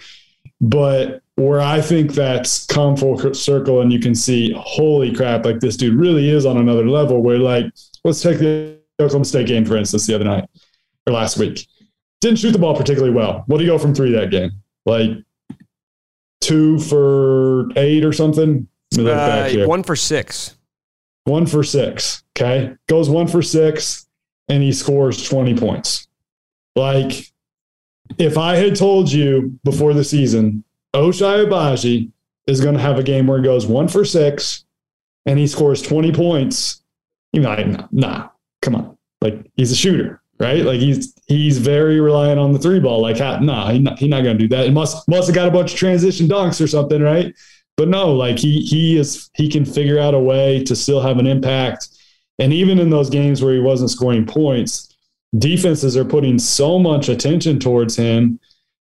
But 0.60 1.22
where 1.36 1.60
I 1.60 1.80
think 1.80 2.12
that's 2.12 2.66
come 2.66 2.96
full 2.96 3.34
circle 3.34 3.80
and 3.80 3.92
you 3.92 3.98
can 3.98 4.14
see, 4.14 4.52
holy 4.56 5.14
crap, 5.14 5.44
like 5.44 5.60
this 5.60 5.76
dude 5.76 5.98
really 5.98 6.28
is 6.28 6.46
on 6.46 6.56
another 6.56 6.88
level. 6.88 7.22
Where 7.22 7.38
like, 7.38 7.66
let's 8.04 8.22
take 8.22 8.38
the 8.38 8.78
Oklahoma 9.00 9.24
State 9.24 9.46
game 9.46 9.64
for 9.64 9.76
instance, 9.76 10.06
the 10.06 10.14
other 10.14 10.24
night 10.24 10.48
or 11.06 11.12
last 11.12 11.38
week. 11.38 11.66
Didn't 12.20 12.38
shoot 12.38 12.52
the 12.52 12.58
ball 12.58 12.76
particularly 12.76 13.14
well. 13.14 13.44
What 13.46 13.58
do 13.58 13.64
you 13.64 13.70
go 13.70 13.78
from 13.78 13.94
three 13.94 14.12
that 14.12 14.30
game? 14.30 14.52
Like 14.86 15.10
two 16.44 16.78
for 16.78 17.66
eight 17.76 18.04
or 18.04 18.12
something? 18.12 18.68
Uh, 18.96 19.50
one 19.66 19.82
for 19.82 19.96
six 19.96 20.56
one 21.24 21.46
for 21.46 21.64
six. 21.64 22.22
Okay. 22.36 22.74
Goes 22.88 23.10
one 23.10 23.26
for 23.26 23.42
six 23.42 24.06
and 24.48 24.62
he 24.62 24.72
scores 24.72 25.28
20 25.28 25.56
points. 25.56 26.06
Like, 26.76 27.32
if 28.18 28.36
I 28.36 28.56
had 28.56 28.76
told 28.76 29.10
you 29.10 29.58
before 29.64 29.94
the 29.94 30.04
season, 30.04 30.64
Ochai 30.94 31.46
Agbaji 31.46 32.10
is 32.46 32.60
going 32.60 32.74
to 32.74 32.80
have 32.80 32.98
a 32.98 33.02
game 33.02 33.26
where 33.26 33.38
he 33.38 33.44
goes 33.44 33.66
one 33.66 33.88
for 33.88 34.04
six 34.04 34.64
and 35.24 35.38
he 35.38 35.46
scores 35.46 35.80
20 35.80 36.12
points, 36.12 36.82
you're 37.32 37.44
like, 37.44 37.90
nah, 37.92 38.28
come 38.60 38.74
on. 38.74 38.98
Like, 39.22 39.50
he's 39.56 39.72
a 39.72 39.76
shooter, 39.76 40.20
right? 40.38 40.64
Like, 40.64 40.80
he's 40.80 41.14
he's 41.26 41.58
very 41.58 42.00
reliant 42.00 42.40
on 42.40 42.52
the 42.52 42.58
three 42.58 42.80
ball. 42.80 43.00
Like, 43.00 43.18
nah, 43.18 43.70
he's 43.70 43.82
not, 43.82 43.98
he 43.98 44.08
not 44.08 44.22
going 44.22 44.38
to 44.38 44.42
do 44.42 44.48
that. 44.56 44.66
It 44.66 44.72
must, 44.72 45.08
must 45.08 45.28
have 45.28 45.34
got 45.34 45.48
a 45.48 45.50
bunch 45.50 45.72
of 45.72 45.78
transition 45.78 46.26
dunks 46.26 46.62
or 46.62 46.66
something, 46.66 47.02
right? 47.02 47.34
but 47.76 47.88
no, 47.88 48.12
like 48.12 48.38
he 48.38 48.60
he 48.60 48.96
is 48.96 49.30
he 49.34 49.48
can 49.48 49.64
figure 49.64 49.98
out 49.98 50.14
a 50.14 50.18
way 50.18 50.62
to 50.64 50.76
still 50.76 51.00
have 51.00 51.18
an 51.18 51.26
impact. 51.26 51.88
And 52.38 52.52
even 52.52 52.78
in 52.78 52.90
those 52.90 53.10
games 53.10 53.42
where 53.42 53.54
he 53.54 53.60
wasn't 53.60 53.90
scoring 53.90 54.26
points, 54.26 54.94
defenses 55.38 55.96
are 55.96 56.04
putting 56.04 56.38
so 56.38 56.78
much 56.78 57.08
attention 57.08 57.58
towards 57.58 57.96
him 57.96 58.38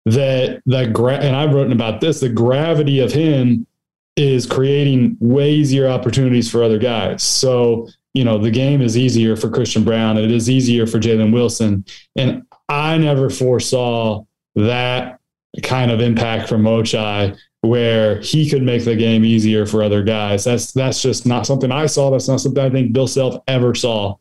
that 0.06 0.62
that 0.66 0.94
gra- 0.94 1.18
and 1.20 1.36
I've 1.36 1.54
written 1.54 1.74
about 1.74 2.02
this. 2.02 2.20
The 2.20 2.30
gravity 2.30 3.00
of 3.00 3.12
him 3.12 3.68
is 4.16 4.46
creating 4.46 5.18
way 5.20 5.52
easier 5.52 5.88
opportunities 5.88 6.50
for 6.50 6.64
other 6.64 6.80
guys. 6.80 7.22
So 7.24 7.90
you 8.18 8.24
know 8.24 8.40
the 8.40 8.50
game 8.50 8.82
is 8.82 8.98
easier 8.98 9.36
for 9.36 9.48
Christian 9.48 9.84
Braun. 9.84 10.18
It 10.18 10.32
is 10.32 10.50
easier 10.50 10.88
for 10.88 10.98
Jalen 10.98 11.32
Wilson, 11.32 11.86
and 12.16 12.42
I 12.68 12.98
never 12.98 13.30
foresaw 13.30 14.26
that 14.56 15.20
kind 15.62 15.92
of 15.92 16.02
impact 16.02 16.50
from 16.50 16.64
Ochai 16.64 17.38
where 17.62 18.20
he 18.22 18.50
could 18.50 18.64
make 18.64 18.86
the 18.86 18.96
game 18.96 19.24
easier 19.24 19.68
for 19.68 19.84
other 19.84 20.02
guys. 20.02 20.44
That's 20.44 20.72
that's 20.72 21.00
just 21.00 21.28
not 21.28 21.46
something 21.46 21.72
I 21.72 21.86
saw. 21.86 22.10
That's 22.10 22.28
not 22.28 22.42
something 22.42 22.64
I 22.64 22.72
think 22.72 22.92
Bill 22.92 23.08
Self 23.08 23.44
ever 23.48 23.76
saw. 23.76 24.16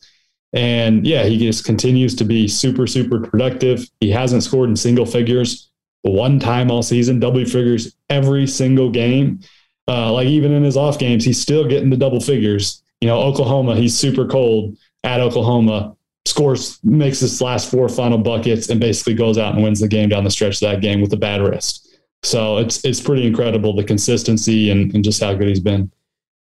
And 0.52 1.06
yeah, 1.06 1.24
he 1.24 1.38
just 1.38 1.64
continues 1.64 2.14
to 2.16 2.24
be 2.24 2.48
super, 2.48 2.86
super 2.86 3.20
productive. 3.20 3.88
He 4.00 4.10
hasn't 4.10 4.42
scored 4.42 4.68
in 4.68 4.76
single 4.76 5.06
figures 5.06 5.70
one 6.02 6.38
time 6.38 6.70
all 6.70 6.82
season, 6.82 7.18
double 7.18 7.44
figures 7.46 7.96
every 8.10 8.46
single 8.46 8.90
game. 8.90 9.40
Uh, 9.88 10.12
like 10.12 10.26
even 10.26 10.52
in 10.52 10.62
his 10.62 10.76
off 10.76 10.98
games, 10.98 11.24
he's 11.24 11.40
still 11.40 11.66
getting 11.66 11.90
the 11.90 11.96
double 11.96 12.20
figures. 12.20 12.82
You 13.00 13.08
know, 13.08 13.20
Oklahoma, 13.20 13.76
he's 13.76 13.96
super 13.96 14.26
cold 14.26 14.76
at 15.04 15.20
Oklahoma, 15.20 15.96
scores, 16.24 16.78
makes 16.82 17.20
his 17.20 17.40
last 17.40 17.70
four 17.70 17.88
final 17.88 18.18
buckets, 18.18 18.68
and 18.68 18.80
basically 18.80 19.14
goes 19.14 19.38
out 19.38 19.54
and 19.54 19.62
wins 19.62 19.80
the 19.80 19.88
game 19.88 20.08
down 20.08 20.24
the 20.24 20.30
stretch 20.30 20.56
of 20.56 20.68
that 20.68 20.80
game 20.80 21.00
with 21.00 21.12
a 21.12 21.16
bad 21.16 21.40
wrist. 21.42 21.98
So 22.22 22.58
it's 22.58 22.84
it's 22.84 23.00
pretty 23.00 23.26
incredible 23.26 23.74
the 23.74 23.84
consistency 23.84 24.70
and, 24.70 24.92
and 24.94 25.04
just 25.04 25.22
how 25.22 25.34
good 25.34 25.48
he's 25.48 25.60
been. 25.60 25.92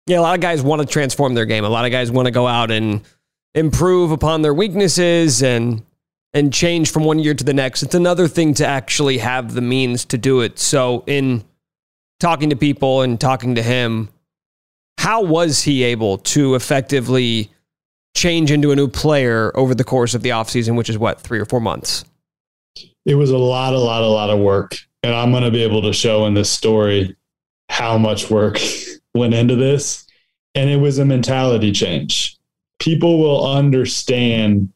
Yeah, 0.08 0.20
a 0.20 0.22
lot 0.22 0.36
of 0.36 0.42
guys 0.42 0.64
want 0.64 0.82
to 0.82 0.88
transform 0.88 1.36
their 1.36 1.46
game. 1.46 1.64
A 1.64 1.70
lot 1.70 1.86
of 1.86 1.92
guys 1.92 2.10
want 2.10 2.26
to 2.26 2.32
go 2.32 2.48
out 2.48 2.72
and 2.72 3.02
improve 3.54 4.12
upon 4.12 4.42
their 4.42 4.54
weaknesses 4.54 5.44
and 5.44 5.84
and 6.34 6.54
change 6.54 6.92
from 6.92 7.04
one 7.04 7.20
year 7.20 7.34
to 7.34 7.44
the 7.44 7.54
next. 7.54 7.84
It's 7.84 7.96
another 7.96 8.28
thing 8.28 8.54
to 8.56 8.66
actually 8.66 9.18
have 9.20 9.54
the 9.54 9.62
means 9.62 10.06
to 10.06 10.18
do 10.18 10.42
it. 10.42 10.60
So 10.60 11.04
in 11.08 11.44
talking 12.20 12.52
to 12.52 12.56
people 12.56 13.02
and 13.02 13.20
talking 13.20 13.56
to 13.56 13.64
him, 13.64 14.10
how 15.00 15.24
was 15.24 15.64
he 15.64 15.84
able 15.84 16.20
to 16.20 16.56
effectively 16.56 17.52
change 18.16 18.52
into 18.52 18.72
a 18.72 18.76
new 18.76 18.88
player 18.88 19.52
over 19.56 19.74
the 19.74 19.84
course 19.84 20.14
of 20.14 20.22
the 20.22 20.30
offseason, 20.30 20.76
which 20.76 20.90
is 20.90 20.98
what, 20.98 21.20
three 21.20 21.40
or 21.40 21.46
four 21.46 21.60
months? 21.60 22.06
It 23.06 23.16
was 23.16 23.32
a 23.32 23.38
lot, 23.38 23.74
a 23.74 23.80
lot, 23.80 24.04
a 24.04 24.08
lot 24.08 24.30
of 24.30 24.40
work 24.40 24.76
and 25.04 25.14
I'm 25.14 25.32
going 25.32 25.44
to 25.44 25.52
be 25.52 25.64
able 25.64 25.82
to 25.84 25.94
show 25.94 26.26
in 26.26 26.34
this 26.34 26.50
story 26.50 27.16
how 27.70 27.98
much 27.98 28.30
work 28.30 28.60
went 29.14 29.34
into 29.34 29.56
this. 29.56 30.06
And 30.56 30.70
it 30.70 30.78
was 30.78 30.98
a 30.98 31.06
mentality 31.06 31.72
change. 31.72 32.38
People 32.80 33.20
will 33.20 33.48
understand 33.48 34.72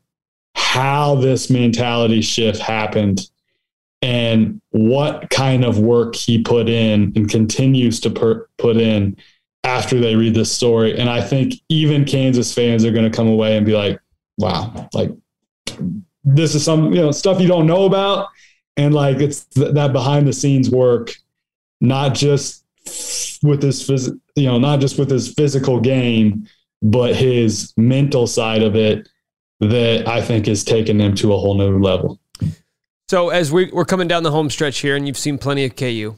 how 0.55 1.15
this 1.15 1.49
mentality 1.49 2.21
shift 2.21 2.59
happened 2.59 3.29
and 4.01 4.61
what 4.69 5.29
kind 5.29 5.63
of 5.63 5.79
work 5.79 6.15
he 6.15 6.41
put 6.41 6.69
in 6.69 7.13
and 7.15 7.29
continues 7.29 7.99
to 8.01 8.09
per- 8.09 8.47
put 8.57 8.77
in 8.77 9.17
after 9.63 9.99
they 9.99 10.15
read 10.15 10.35
this 10.35 10.51
story. 10.51 10.97
And 10.97 11.09
I 11.09 11.21
think 11.21 11.53
even 11.69 12.05
Kansas 12.05 12.53
fans 12.53 12.85
are 12.85 12.91
going 12.91 13.09
to 13.09 13.15
come 13.15 13.27
away 13.27 13.57
and 13.57 13.65
be 13.65 13.75
like, 13.75 13.99
wow, 14.37 14.89
like 14.93 15.11
this 16.23 16.55
is 16.55 16.63
some, 16.63 16.93
you 16.93 17.01
know, 17.01 17.11
stuff 17.11 17.39
you 17.39 17.47
don't 17.47 17.67
know 17.67 17.85
about 17.85 18.27
and 18.77 18.93
like 18.93 19.17
it's 19.17 19.45
th- 19.45 19.73
that 19.73 19.93
behind 19.93 20.27
the 20.27 20.33
scenes 20.33 20.69
work, 20.69 21.13
not 21.81 22.13
just 22.13 22.65
with 23.43 23.61
his 23.61 23.87
phys- 23.87 24.19
you 24.35 24.47
know, 24.47 24.59
not 24.59 24.79
just 24.79 24.97
with 24.97 25.09
his 25.09 25.33
physical 25.33 25.79
game, 25.79 26.47
but 26.81 27.15
his 27.15 27.73
mental 27.77 28.27
side 28.27 28.61
of 28.61 28.75
it 28.75 29.07
that 29.59 30.07
I 30.07 30.21
think 30.21 30.47
has 30.47 30.63
taken 30.63 30.99
him 30.99 31.15
to 31.15 31.33
a 31.33 31.37
whole 31.37 31.55
new 31.55 31.79
level. 31.79 32.19
So 33.09 33.29
as 33.29 33.51
we, 33.51 33.69
we're 33.71 33.85
coming 33.85 34.07
down 34.07 34.23
the 34.23 34.31
home 34.31 34.49
stretch 34.49 34.79
here, 34.79 34.95
and 34.95 35.07
you've 35.07 35.17
seen 35.17 35.37
plenty 35.37 35.65
of 35.65 35.75
KU, 35.75 36.17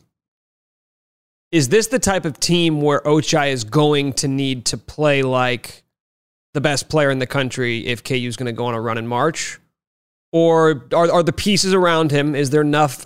is 1.55 1.69
this 1.69 1.87
the 1.87 1.99
type 1.99 2.25
of 2.25 2.37
team 2.37 2.81
where 2.81 2.99
Ochai 2.99 3.53
is 3.53 3.63
going 3.63 4.11
to 4.15 4.27
need 4.27 4.65
to 4.65 4.77
play 4.77 5.23
like 5.23 5.83
the 6.53 6.59
best 6.59 6.89
player 6.89 7.09
in 7.09 7.19
the 7.19 7.25
country 7.25 7.87
if 7.87 8.03
KU 8.03 8.15
is 8.15 8.35
going 8.35 8.47
to 8.47 8.51
go 8.51 8.65
on 8.65 8.73
a 8.73 8.81
run 8.81 8.97
in 8.97 9.07
March? 9.07 9.57
Or 10.33 10.85
are, 10.93 11.09
are 11.09 11.23
the 11.23 11.31
pieces 11.31 11.73
around 11.73 12.11
him, 12.11 12.35
is 12.35 12.49
there 12.49 12.59
enough 12.59 13.05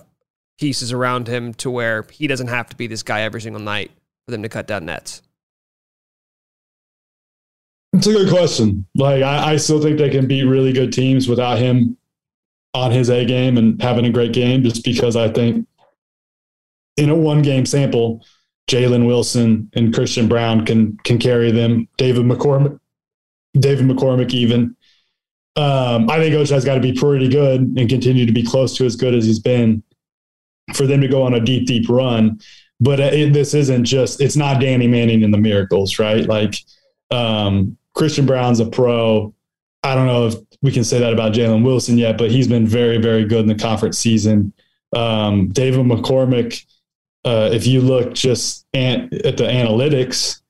pieces 0.59 0.91
around 0.91 1.27
him 1.27 1.53
to 1.55 1.69
where 1.69 2.07
he 2.11 2.25
doesn't 2.25 2.47
have 2.47 2.67
to 2.69 2.75
be 2.75 2.87
this 2.87 3.03
guy 3.03 3.21
every 3.21 3.39
single 3.39 3.61
night 3.61 3.91
for 4.25 4.31
them 4.31 4.41
to 4.41 4.49
cut 4.49 4.65
down 4.65 4.85
nets? 4.85 5.21
It's 7.93 8.07
a 8.07 8.13
good 8.13 8.29
question. 8.29 8.87
Like, 8.95 9.21
I, 9.21 9.51
I 9.53 9.57
still 9.57 9.79
think 9.79 9.99
they 9.99 10.09
can 10.09 10.27
beat 10.27 10.45
really 10.45 10.73
good 10.73 10.91
teams 10.91 11.29
without 11.29 11.59
him 11.59 11.97
on 12.73 12.89
his 12.89 13.11
A 13.11 13.25
game 13.25 13.59
and 13.59 13.79
having 13.79 14.05
a 14.05 14.11
great 14.11 14.33
game, 14.33 14.63
just 14.63 14.83
because 14.83 15.15
I 15.15 15.29
think 15.29 15.67
in 16.97 17.11
a 17.11 17.15
one 17.15 17.43
game 17.43 17.67
sample, 17.67 18.25
Jalen 18.69 19.07
Wilson 19.07 19.69
and 19.73 19.93
Christian 19.93 20.27
Braun 20.27 20.65
can 20.65 20.97
can 21.03 21.17
carry 21.17 21.51
them. 21.51 21.87
David 21.97 22.25
McCormack, 22.25 22.79
David 23.53 23.85
McCormack, 23.85 24.31
even. 24.33 24.75
Um, 25.55 26.09
I 26.09 26.19
think 26.19 26.33
Ochai's 26.35 26.63
got 26.63 26.75
to 26.75 26.79
be 26.79 26.93
pretty 26.93 27.27
good 27.27 27.61
and 27.61 27.89
continue 27.89 28.25
to 28.25 28.31
be 28.31 28.43
close 28.43 28.77
to 28.77 28.85
as 28.85 28.95
good 28.95 29.13
as 29.13 29.25
he's 29.25 29.39
been 29.39 29.83
for 30.73 30.85
them 30.85 31.01
to 31.01 31.07
go 31.07 31.23
on 31.23 31.33
a 31.33 31.39
deep, 31.39 31.67
deep 31.67 31.89
run. 31.89 32.39
But 32.79 33.01
it, 33.01 33.33
this 33.33 33.53
isn't 33.53 33.83
just, 33.83 34.21
it's 34.21 34.37
not 34.37 34.61
Danny 34.61 34.87
Manning 34.87 35.23
and 35.23 35.33
the 35.33 35.37
miracles, 35.37 35.99
right? 35.99 36.25
Like 36.25 36.55
um, 37.11 37.77
Christian 37.93 38.25
Braun's 38.25 38.61
a 38.61 38.67
pro. 38.67 39.33
I 39.83 39.95
don't 39.95 40.07
know 40.07 40.27
if 40.27 40.35
we 40.61 40.71
can 40.71 40.85
say 40.85 40.99
that 40.99 41.11
about 41.11 41.33
Jalen 41.33 41.65
Wilson 41.65 41.97
yet, 41.97 42.17
but 42.17 42.31
he's 42.31 42.47
been 42.47 42.67
very, 42.67 42.97
very 42.97 43.25
good 43.25 43.41
in 43.41 43.47
the 43.47 43.55
conference 43.55 43.97
season. 43.97 44.53
Um, 44.95 45.49
David 45.49 45.85
McCormack, 45.85 46.63
uh, 47.25 47.49
if 47.51 47.67
you 47.67 47.81
look 47.81 48.13
just 48.13 48.65
at, 48.73 49.13
at 49.25 49.37
the 49.37 49.43
analytics, 49.43 50.41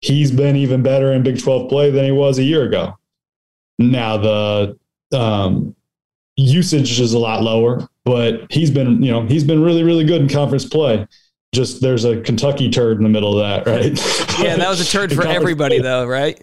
he's 0.00 0.30
been 0.30 0.56
even 0.56 0.82
better 0.82 1.12
in 1.12 1.22
Big 1.22 1.40
12 1.40 1.68
play 1.68 1.90
than 1.90 2.04
he 2.04 2.10
was 2.10 2.38
a 2.38 2.42
year 2.42 2.64
ago. 2.64 2.96
Now 3.78 4.16
the 4.18 4.78
um, 5.12 5.74
usage 6.36 7.00
is 7.00 7.12
a 7.12 7.18
lot 7.18 7.42
lower, 7.42 7.88
but 8.04 8.50
he's 8.50 8.70
been, 8.70 9.02
you 9.02 9.10
know, 9.10 9.26
he's 9.26 9.44
been 9.44 9.62
really, 9.62 9.82
really 9.82 10.04
good 10.04 10.20
in 10.20 10.28
conference 10.28 10.64
play. 10.64 11.06
Just 11.52 11.80
there's 11.80 12.04
a 12.04 12.20
Kentucky 12.20 12.70
turd 12.70 12.98
in 12.98 13.02
the 13.02 13.08
middle 13.08 13.38
of 13.38 13.64
that, 13.64 13.70
right? 13.70 14.38
yeah, 14.40 14.56
that 14.56 14.68
was 14.68 14.80
a 14.80 14.84
turd 14.84 15.12
for 15.12 15.26
everybody, 15.26 15.78
play. 15.78 15.82
though, 15.82 16.06
right? 16.06 16.40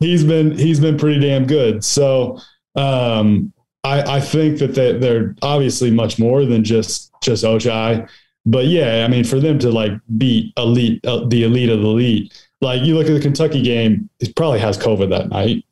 He's 0.00 0.24
been 0.24 0.58
he's 0.58 0.80
been 0.80 0.98
pretty 0.98 1.20
damn 1.20 1.46
good. 1.46 1.84
So 1.84 2.40
um, 2.74 3.52
I, 3.84 4.16
I 4.16 4.20
think 4.20 4.58
that 4.58 4.74
they, 4.74 4.98
they're 4.98 5.36
obviously 5.40 5.90
much 5.90 6.18
more 6.18 6.44
than 6.44 6.64
just 6.64 7.12
just 7.22 7.44
Ochai. 7.44 8.08
But 8.46 8.66
yeah, 8.66 9.04
I 9.04 9.08
mean, 9.08 9.24
for 9.24 9.40
them 9.40 9.58
to 9.60 9.70
like 9.70 9.92
beat 10.18 10.52
elite, 10.56 11.04
uh, 11.06 11.26
the 11.26 11.44
elite 11.44 11.70
of 11.70 11.80
the 11.80 11.88
elite, 11.88 12.46
like 12.60 12.82
you 12.82 12.96
look 12.96 13.06
at 13.06 13.14
the 13.14 13.20
Kentucky 13.20 13.62
game, 13.62 14.10
he 14.18 14.32
probably 14.32 14.60
has 14.60 14.76
COVID 14.76 15.10
that 15.10 15.30
night, 15.30 15.64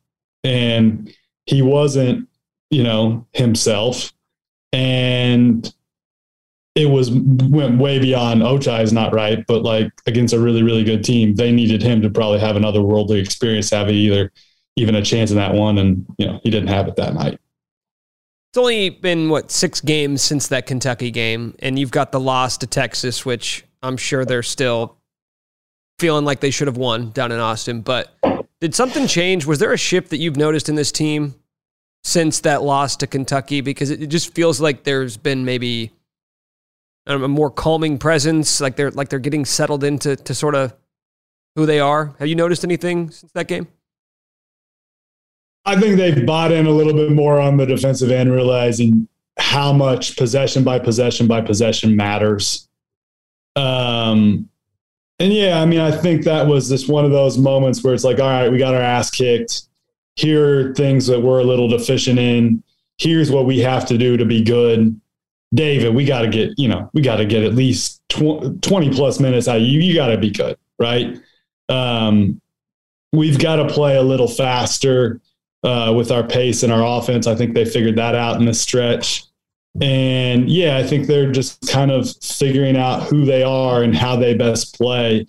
and 0.43 1.12
he 1.47 1.61
wasn't, 1.61 2.29
you 2.71 2.83
know, 2.83 3.26
himself, 3.33 4.12
and 4.73 5.73
it 6.75 6.87
was 6.87 7.11
went 7.11 7.79
way 7.79 7.99
beyond 7.99 8.41
Ochai 8.41 8.83
is 8.83 8.93
not 8.93 9.12
right, 9.12 9.45
but 9.47 9.62
like 9.62 9.93
against 10.07 10.33
a 10.33 10.41
really 10.41 10.62
really 10.62 10.85
good 10.85 11.05
team, 11.05 11.35
they 11.35 11.52
needed 11.52 11.83
him 11.83 12.00
to 12.00 12.11
probably 12.11 12.41
have 12.41 12.57
another 12.57 12.81
worldly 12.81 13.21
experience, 13.21 13.69
have 13.71 13.91
either 13.91 14.33
even 14.76 14.95
a 14.95 15.02
chance 15.02 15.31
in 15.31 15.37
that 15.37 15.52
one, 15.52 15.76
and 15.76 16.07
you 16.17 16.26
know 16.26 16.41
he 16.43 16.50
didn't 16.50 16.69
have 16.69 16.88
it 16.88 16.97
that 16.97 17.14
night. 17.14 17.38
It's 18.52 18.59
only 18.59 18.90
been 18.90 19.30
what 19.30 19.50
six 19.50 19.80
games 19.80 20.21
since 20.21 20.49
that 20.49 20.66
Kentucky 20.66 21.11
game, 21.11 21.54
and 21.61 21.78
you've 21.78 21.90
got 21.90 22.12
the 22.12 22.21
loss 22.21 22.59
to 22.59 22.66
Texas, 22.66 23.25
which 23.25 23.64
I'm 23.82 23.97
sure 23.97 24.26
they're 24.26 24.42
still 24.42 24.99
feeling 25.99 26.26
like 26.26 26.40
they 26.40 26.50
should 26.50 26.66
have 26.66 26.76
won 26.76 27.12
down 27.12 27.32
in 27.32 27.40
Austin. 27.40 27.80
But 27.80 28.14
did 28.61 28.75
something 28.75 29.06
change? 29.06 29.47
Was 29.47 29.59
there 29.59 29.73
a 29.73 29.78
shift 29.78 30.11
that 30.11 30.18
you've 30.18 30.37
noticed 30.37 30.68
in 30.68 30.75
this 30.75 30.92
team 30.92 31.35
since 32.05 32.40
that 32.40 32.62
loss 32.62 32.94
to 32.96 33.07
Kentucky? 33.07 33.62
Because 33.62 33.90
it 33.90 34.09
just 34.09 34.35
feels 34.35 34.61
like 34.61 34.85
there's 34.85 35.16
been 35.16 35.46
maybe 35.46 35.90
a 37.07 37.16
more 37.16 37.50
calming 37.50 37.96
presence, 37.96 38.61
like 38.61 38.77
they're 38.77 38.90
like 38.90 39.09
they're 39.09 39.18
getting 39.18 39.46
settled 39.46 39.83
into 39.83 40.14
to 40.14 40.35
sort 40.35 40.57
of 40.57 40.74
who 41.57 41.64
they 41.64 41.81
are. 41.81 42.14
Have 42.18 42.29
you 42.29 42.35
noticed 42.35 42.64
anything 42.64 43.12
since 43.12 43.33
that 43.33 43.48
game? 43.48 43.68
I 45.64 45.79
think 45.81 45.96
they've 45.96 46.27
bought 46.27 46.51
in 46.53 46.66
a 46.66 46.70
little 46.70 46.92
bit 46.92 47.12
more 47.12 47.40
on 47.40 47.57
the 47.57 47.66
defensive 47.66 48.11
end, 48.11 48.33
realizing 48.33 49.09
how 49.38 49.72
much 49.72 50.16
possession 50.16 50.64
by 50.64 50.79
possession 50.79 51.27
by 51.27 51.40
possession 51.40 51.96
matters. 51.96 52.68
Um, 53.55 54.48
and 55.18 55.33
yeah, 55.33 55.61
I 55.61 55.66
mean, 55.66 55.81
I 55.81 55.92
think 55.92 56.25
that 56.25 56.46
was 56.46 56.68
just 56.68 56.88
one 56.88 57.05
of 57.05 57.12
those 57.12 57.38
moments 57.38 57.85
where 57.85 57.94
it's 57.94 58.05
like, 58.05 58.18
all 58.18 58.29
right, 58.29 58.51
we 58.51 58.59
got 58.59 58.75
our 58.75 58.81
ass 58.81 59.11
kicked. 59.11 59.62
Here 60.16 60.70
are 60.70 60.75
things 60.75 61.07
that 61.07 61.20
we're 61.20 61.40
a 61.40 61.44
little 61.44 61.68
deficient 61.68 62.18
in. 62.18 62.62
Here's 62.98 63.31
what 63.31 63.46
we 63.46 63.61
have 63.61 63.87
to 63.87 63.96
do 63.96 64.16
to 64.16 64.25
be 64.25 64.42
good. 64.42 65.01
David, 65.55 65.94
we 65.94 66.05
got 66.05 66.22
to 66.22 66.29
get, 66.29 66.59
you 66.59 66.66
know, 66.66 66.90
we 66.92 67.03
got 67.03 67.16
to 67.16 67.25
get 67.25 67.44
at 67.44 67.55
least 67.55 68.03
20 68.09 68.90
plus 68.90 69.20
minutes 69.20 69.48
out. 69.48 69.61
You, 69.61 69.81
you 69.81 69.94
got 69.94 70.09
to 70.09 70.18
be 70.18 70.31
good, 70.31 70.57
right? 70.79 71.18
Um, 71.68 72.40
we've 73.12 73.38
got 73.38 73.57
to 73.57 73.68
play 73.68 73.96
a 73.96 74.03
little 74.03 74.29
faster 74.29 75.20
uh, 75.62 75.92
with 75.96 76.11
our 76.11 76.27
pace 76.27 76.62
and 76.62 76.72
our 76.72 76.98
offense. 76.98 77.27
I 77.27 77.35
think 77.35 77.55
they 77.55 77.64
figured 77.64 77.96
that 77.96 78.14
out 78.14 78.38
in 78.38 78.46
the 78.46 78.55
stretch. 78.55 79.25
And 79.81 80.51
yeah, 80.51 80.77
I 80.77 80.83
think 80.83 81.07
they're 81.07 81.33
just 81.33 81.68
kind 81.68 81.90
of 81.90 82.09
figuring 82.22 82.77
out 82.77 83.05
who 83.05 83.25
they 83.25 83.42
are 83.42 83.83
and 83.83 83.96
how 83.96 84.16
they 84.16 84.35
best 84.35 84.77
play. 84.77 85.27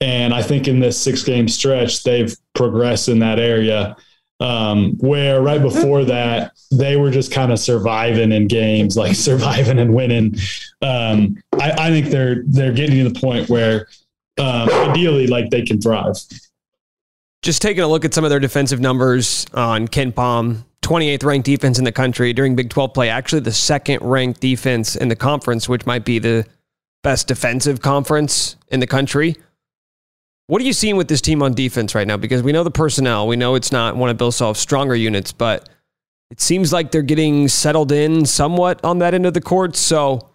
And 0.00 0.34
I 0.34 0.42
think 0.42 0.68
in 0.68 0.80
this 0.80 1.00
six 1.00 1.22
game 1.22 1.48
stretch, 1.48 2.02
they've 2.02 2.34
progressed 2.54 3.08
in 3.08 3.20
that 3.20 3.38
area. 3.38 3.96
Um, 4.38 4.98
where 4.98 5.40
right 5.40 5.62
before 5.62 6.04
that, 6.04 6.52
they 6.70 6.96
were 6.96 7.10
just 7.10 7.32
kind 7.32 7.50
of 7.50 7.58
surviving 7.58 8.32
in 8.32 8.48
games, 8.48 8.94
like 8.94 9.16
surviving 9.16 9.78
and 9.78 9.94
winning. 9.94 10.36
Um, 10.82 11.38
I, 11.54 11.70
I, 11.70 11.88
think 11.88 12.08
they're 12.08 12.42
they're 12.46 12.74
getting 12.74 13.02
to 13.02 13.08
the 13.08 13.18
point 13.18 13.48
where 13.48 13.88
um, 14.38 14.68
ideally, 14.68 15.26
like 15.26 15.48
they 15.48 15.62
can 15.62 15.80
thrive. 15.80 16.16
Just 17.46 17.62
taking 17.62 17.84
a 17.84 17.86
look 17.86 18.04
at 18.04 18.12
some 18.12 18.24
of 18.24 18.30
their 18.30 18.40
defensive 18.40 18.80
numbers 18.80 19.46
on 19.54 19.86
KenPom, 19.86 20.64
28th 20.82 21.22
ranked 21.22 21.46
defense 21.46 21.78
in 21.78 21.84
the 21.84 21.92
country 21.92 22.32
during 22.32 22.56
Big 22.56 22.70
12 22.70 22.92
play, 22.92 23.08
actually 23.08 23.38
the 23.38 23.52
second 23.52 24.00
ranked 24.02 24.40
defense 24.40 24.96
in 24.96 25.06
the 25.06 25.14
conference, 25.14 25.68
which 25.68 25.86
might 25.86 26.04
be 26.04 26.18
the 26.18 26.44
best 27.04 27.28
defensive 27.28 27.80
conference 27.80 28.56
in 28.66 28.80
the 28.80 28.86
country. 28.88 29.36
What 30.48 30.60
are 30.60 30.64
you 30.64 30.72
seeing 30.72 30.96
with 30.96 31.06
this 31.06 31.20
team 31.20 31.40
on 31.40 31.54
defense 31.54 31.94
right 31.94 32.04
now? 32.04 32.16
Because 32.16 32.42
we 32.42 32.50
know 32.50 32.64
the 32.64 32.70
personnel, 32.72 33.28
we 33.28 33.36
know 33.36 33.54
it's 33.54 33.70
not 33.70 33.94
one 33.94 34.10
of 34.10 34.16
Bill 34.16 34.32
Self's 34.32 34.58
stronger 34.58 34.96
units, 34.96 35.30
but 35.30 35.68
it 36.32 36.40
seems 36.40 36.72
like 36.72 36.90
they're 36.90 37.00
getting 37.00 37.46
settled 37.46 37.92
in 37.92 38.26
somewhat 38.26 38.84
on 38.84 38.98
that 38.98 39.14
end 39.14 39.24
of 39.24 39.34
the 39.34 39.40
court. 39.40 39.76
So 39.76 40.30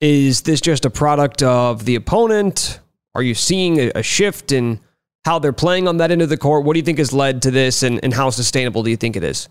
is 0.00 0.40
this 0.40 0.62
just 0.62 0.86
a 0.86 0.90
product 0.90 1.42
of 1.42 1.84
the 1.84 1.96
opponent? 1.96 2.80
Are 3.14 3.22
you 3.22 3.34
seeing 3.34 3.78
a 3.94 4.02
shift 4.02 4.52
in 4.52 4.80
how 5.26 5.40
they're 5.40 5.52
playing 5.52 5.88
on 5.88 5.96
that 5.96 6.12
end 6.12 6.22
of 6.22 6.28
the 6.28 6.36
court. 6.36 6.64
What 6.64 6.74
do 6.74 6.78
you 6.78 6.84
think 6.84 6.98
has 6.98 7.12
led 7.12 7.42
to 7.42 7.50
this, 7.50 7.82
and, 7.82 8.02
and 8.04 8.14
how 8.14 8.30
sustainable 8.30 8.84
do 8.84 8.90
you 8.90 8.96
think 8.96 9.16
it 9.16 9.24
is? 9.24 9.48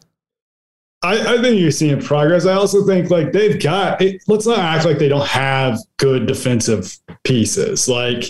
I, 1.04 1.36
I 1.36 1.42
think 1.42 1.60
you're 1.60 1.70
seeing 1.70 2.02
progress. 2.02 2.46
I 2.46 2.54
also 2.54 2.86
think 2.86 3.12
like 3.12 3.34
they've 3.34 3.62
got. 3.62 4.02
It, 4.02 4.24
let's 4.28 4.48
not 4.48 4.58
act 4.58 4.86
like 4.86 4.98
they 4.98 5.10
don't 5.10 5.28
have 5.28 5.78
good 5.98 6.28
defensive 6.28 6.98
pieces. 7.26 7.90
Like, 7.90 8.24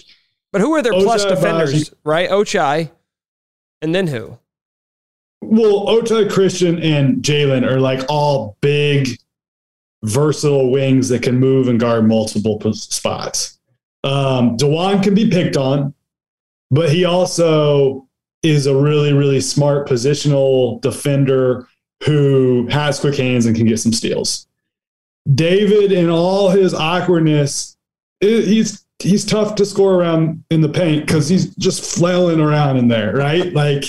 but 0.52 0.60
who 0.60 0.74
are 0.74 0.82
their 0.82 0.94
Ochai 0.94 1.04
plus 1.04 1.26
defenders? 1.26 1.94
right, 2.04 2.30
Ochai, 2.30 2.92
and 3.84 3.94
then 3.94 4.08
who? 4.08 4.40
Well, 5.42 5.86
Ochai, 5.86 6.30
Christian, 6.32 6.82
and 6.82 7.22
Jalen 7.24 7.64
are 7.64 7.80
like 7.80 8.02
all 8.10 8.58
big, 8.62 9.20
versatile 10.04 10.72
wings 10.72 11.10
that 11.10 11.22
can 11.22 11.38
move 11.38 11.68
and 11.68 11.80
guard 11.80 12.08
multiple 12.08 12.60
spots. 12.74 13.60
Um, 14.04 14.58
Dajuan 14.58 15.04
can 15.04 15.14
be 15.14 15.30
picked 15.30 15.58
on 15.58 15.94
but 16.72 16.90
he 16.90 17.06
also 17.06 18.08
is 18.44 18.68
a 18.68 18.76
really, 18.76 19.14
really 19.14 19.42
smart 19.42 19.88
positional 19.88 20.80
defender 20.82 21.68
who 22.04 22.68
has 22.68 23.00
quick 23.00 23.16
hands 23.16 23.46
and 23.46 23.56
can 23.56 23.66
get 23.66 23.80
some 23.80 23.94
steals. 23.94 24.48
David, 25.34 25.92
in 25.92 26.10
all 26.10 26.50
his 26.50 26.74
awkwardness, 26.74 27.78
he's 28.20 28.86
he's 29.00 29.26
tough 29.26 29.56
to 29.56 29.66
score 29.66 29.96
around 29.96 30.44
in 30.50 30.62
the 30.62 30.70
paint 30.70 31.06
because 31.06 31.28
he's 31.28 31.54
just 31.56 31.98
flailing 31.98 32.40
around 32.40 32.78
in 32.78 32.88
there, 32.88 33.14
right? 33.14 33.54
like, 33.54 33.86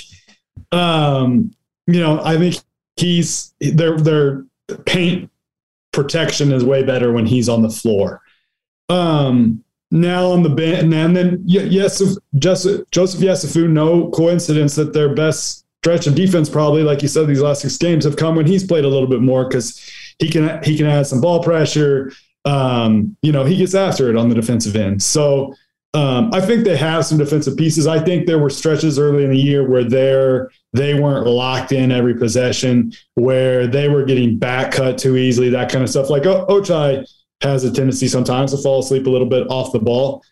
um, 0.73 1.53
you 1.87 2.01
know, 2.01 2.21
I 2.25 2.37
think 2.39 2.57
he's 2.97 3.55
their 3.61 3.99
their 3.99 4.45
paint 4.87 5.31
protection 5.93 6.53
is 6.53 6.65
way 6.65 6.83
better 6.83 7.13
when 7.13 7.27
he's 7.27 7.49
on 7.49 7.63
the 7.63 7.71
floor. 7.71 8.23
Um, 8.89 9.65
now 9.91 10.27
on 10.27 10.43
the 10.43 10.49
bench. 10.49 10.83
And 10.83 11.17
then, 11.17 11.43
yes, 11.45 12.03
Joseph, 12.37 12.91
Joseph 12.91 13.21
Yesufu, 13.21 13.69
no 13.69 14.11
coincidence 14.11 14.75
that 14.77 14.93
their 14.93 15.15
best 15.15 15.65
stretch 15.83 16.07
of 16.07 16.15
defense, 16.15 16.49
probably, 16.49 16.83
like 16.83 17.03
you 17.03 17.09
said, 17.09 17.27
these 17.27 17.41
last 17.41 17.63
six 17.63 17.77
games 17.77 18.05
have 18.05 18.17
come 18.17 18.35
when 18.35 18.47
he's 18.47 18.67
played 18.67 18.85
a 18.85 18.89
little 18.89 19.09
bit 19.09 19.21
more 19.21 19.47
because 19.47 19.81
he 20.19 20.29
can 20.29 20.63
he 20.63 20.77
can 20.77 20.87
add 20.87 21.07
some 21.07 21.21
ball 21.21 21.43
pressure. 21.43 22.13
Um, 22.45 23.17
you 23.23 23.33
know, 23.33 23.45
he 23.45 23.57
gets 23.57 23.75
after 23.75 24.09
it 24.09 24.17
on 24.17 24.29
the 24.29 24.35
defensive 24.35 24.77
end. 24.77 25.03
So 25.03 25.55
um, 25.95 26.31
I 26.35 26.41
think 26.41 26.65
they 26.65 26.77
have 26.77 27.07
some 27.07 27.19
defensive 27.19 27.57
pieces. 27.57 27.87
I 27.87 27.99
think 27.99 28.27
there 28.27 28.39
were 28.39 28.51
stretches 28.51 28.99
early 28.99 29.25
in 29.25 29.31
the 29.31 29.39
year 29.39 29.69
where 29.69 29.85
they're 29.85 30.51
they 30.73 30.95
weren't 30.95 31.27
locked 31.27 31.73
in 31.73 31.91
every 31.91 32.15
possession, 32.15 32.93
where 33.15 33.67
they 33.67 33.89
were 33.89 34.05
getting 34.05 34.39
back 34.39 34.73
cut 34.73 34.99
too 34.99 35.17
easily, 35.17 35.49
that 35.51 35.71
kind 35.71 35.83
of 35.83 35.89
stuff. 35.89 36.11
Like 36.11 36.27
o- 36.27 36.47
Ochai 36.49 37.11
has 37.43 37.65
a 37.65 37.73
tendency 37.73 38.09
sometimes 38.09 38.53
to 38.53 38.59
fall 38.59 38.81
asleep 38.81 39.07
a 39.07 39.11
little 39.11 39.29
bit 39.29 39.47
off 39.51 39.73
the 39.73 39.79
ball. 39.79 40.23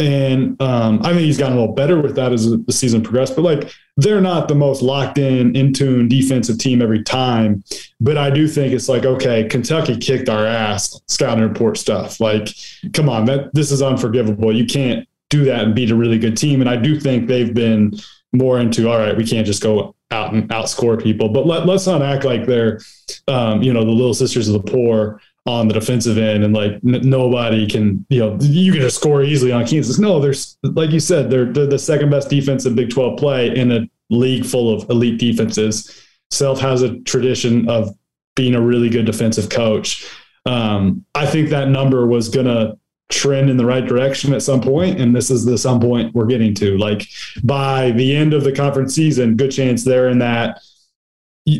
And 0.00 0.60
um, 0.60 1.00
I 1.04 1.10
think 1.10 1.20
he's 1.20 1.38
gotten 1.38 1.56
a 1.56 1.60
little 1.60 1.74
better 1.74 2.00
with 2.00 2.16
that 2.16 2.32
as 2.32 2.50
the 2.50 2.72
season 2.72 3.02
progressed. 3.02 3.36
But 3.36 3.42
like, 3.42 3.72
they're 3.96 4.20
not 4.20 4.48
the 4.48 4.54
most 4.56 4.82
locked 4.82 5.18
in, 5.18 5.54
in 5.54 5.72
tune 5.72 6.08
defensive 6.08 6.58
team 6.58 6.82
every 6.82 7.04
time. 7.04 7.62
But 8.00 8.18
I 8.18 8.30
do 8.30 8.48
think 8.48 8.72
it's 8.72 8.88
like, 8.88 9.04
okay, 9.04 9.44
Kentucky 9.44 9.96
kicked 9.96 10.28
our 10.28 10.44
ass, 10.44 11.00
scouting 11.06 11.44
report 11.44 11.78
stuff. 11.78 12.18
Like, 12.18 12.48
come 12.92 13.08
on, 13.08 13.24
that 13.26 13.54
this 13.54 13.70
is 13.70 13.82
unforgivable. 13.82 14.52
You 14.52 14.66
can't 14.66 15.08
do 15.30 15.44
that 15.44 15.62
and 15.62 15.76
beat 15.76 15.92
a 15.92 15.96
really 15.96 16.18
good 16.18 16.36
team. 16.36 16.60
And 16.60 16.68
I 16.68 16.76
do 16.76 16.98
think 16.98 17.28
they've 17.28 17.54
been 17.54 17.92
more 18.32 18.58
into, 18.58 18.90
all 18.90 18.98
right, 18.98 19.16
we 19.16 19.24
can't 19.24 19.46
just 19.46 19.62
go 19.62 19.94
out 20.10 20.32
and 20.32 20.48
outscore 20.48 21.00
people. 21.00 21.28
But 21.28 21.46
let, 21.46 21.66
let's 21.66 21.86
not 21.86 22.02
act 22.02 22.24
like 22.24 22.46
they're, 22.46 22.80
um, 23.28 23.62
you 23.62 23.72
know, 23.72 23.84
the 23.84 23.92
little 23.92 24.14
sisters 24.14 24.48
of 24.48 24.54
the 24.54 24.72
poor 24.72 25.20
on 25.46 25.68
the 25.68 25.74
defensive 25.74 26.16
end 26.16 26.42
and 26.42 26.54
like 26.54 26.72
n- 26.72 27.08
nobody 27.08 27.66
can 27.66 28.04
you 28.08 28.18
know 28.18 28.38
you 28.40 28.72
can 28.72 28.80
just 28.80 28.96
score 28.96 29.22
easily 29.22 29.52
on 29.52 29.66
Kansas. 29.66 29.98
No, 29.98 30.18
there's 30.18 30.56
like 30.62 30.90
you 30.90 31.00
said 31.00 31.30
they're, 31.30 31.46
they're 31.46 31.66
the 31.66 31.78
second 31.78 32.10
best 32.10 32.30
defense 32.30 32.64
in 32.64 32.74
Big 32.74 32.90
12 32.90 33.18
play 33.18 33.54
in 33.54 33.70
a 33.70 33.88
league 34.10 34.46
full 34.46 34.74
of 34.74 34.88
elite 34.90 35.18
defenses. 35.18 36.06
Self 36.30 36.60
has 36.60 36.82
a 36.82 36.98
tradition 37.00 37.68
of 37.68 37.94
being 38.36 38.54
a 38.54 38.60
really 38.60 38.88
good 38.88 39.06
defensive 39.06 39.48
coach. 39.48 40.08
Um, 40.46 41.04
I 41.14 41.26
think 41.26 41.50
that 41.50 41.68
number 41.68 42.06
was 42.06 42.28
going 42.28 42.46
to 42.46 42.78
trend 43.10 43.50
in 43.50 43.56
the 43.56 43.66
right 43.66 43.86
direction 43.86 44.32
at 44.32 44.42
some 44.42 44.60
point, 44.60 45.00
and 45.00 45.14
this 45.14 45.30
is 45.30 45.44
the 45.44 45.56
some 45.56 45.80
point 45.80 46.14
we're 46.14 46.26
getting 46.26 46.54
to. 46.54 46.76
Like 46.78 47.06
by 47.42 47.92
the 47.92 48.14
end 48.16 48.34
of 48.34 48.44
the 48.44 48.52
conference 48.52 48.94
season, 48.94 49.36
good 49.36 49.50
chance 49.50 49.84
they're 49.84 50.08
in 50.08 50.18
that 50.18 50.60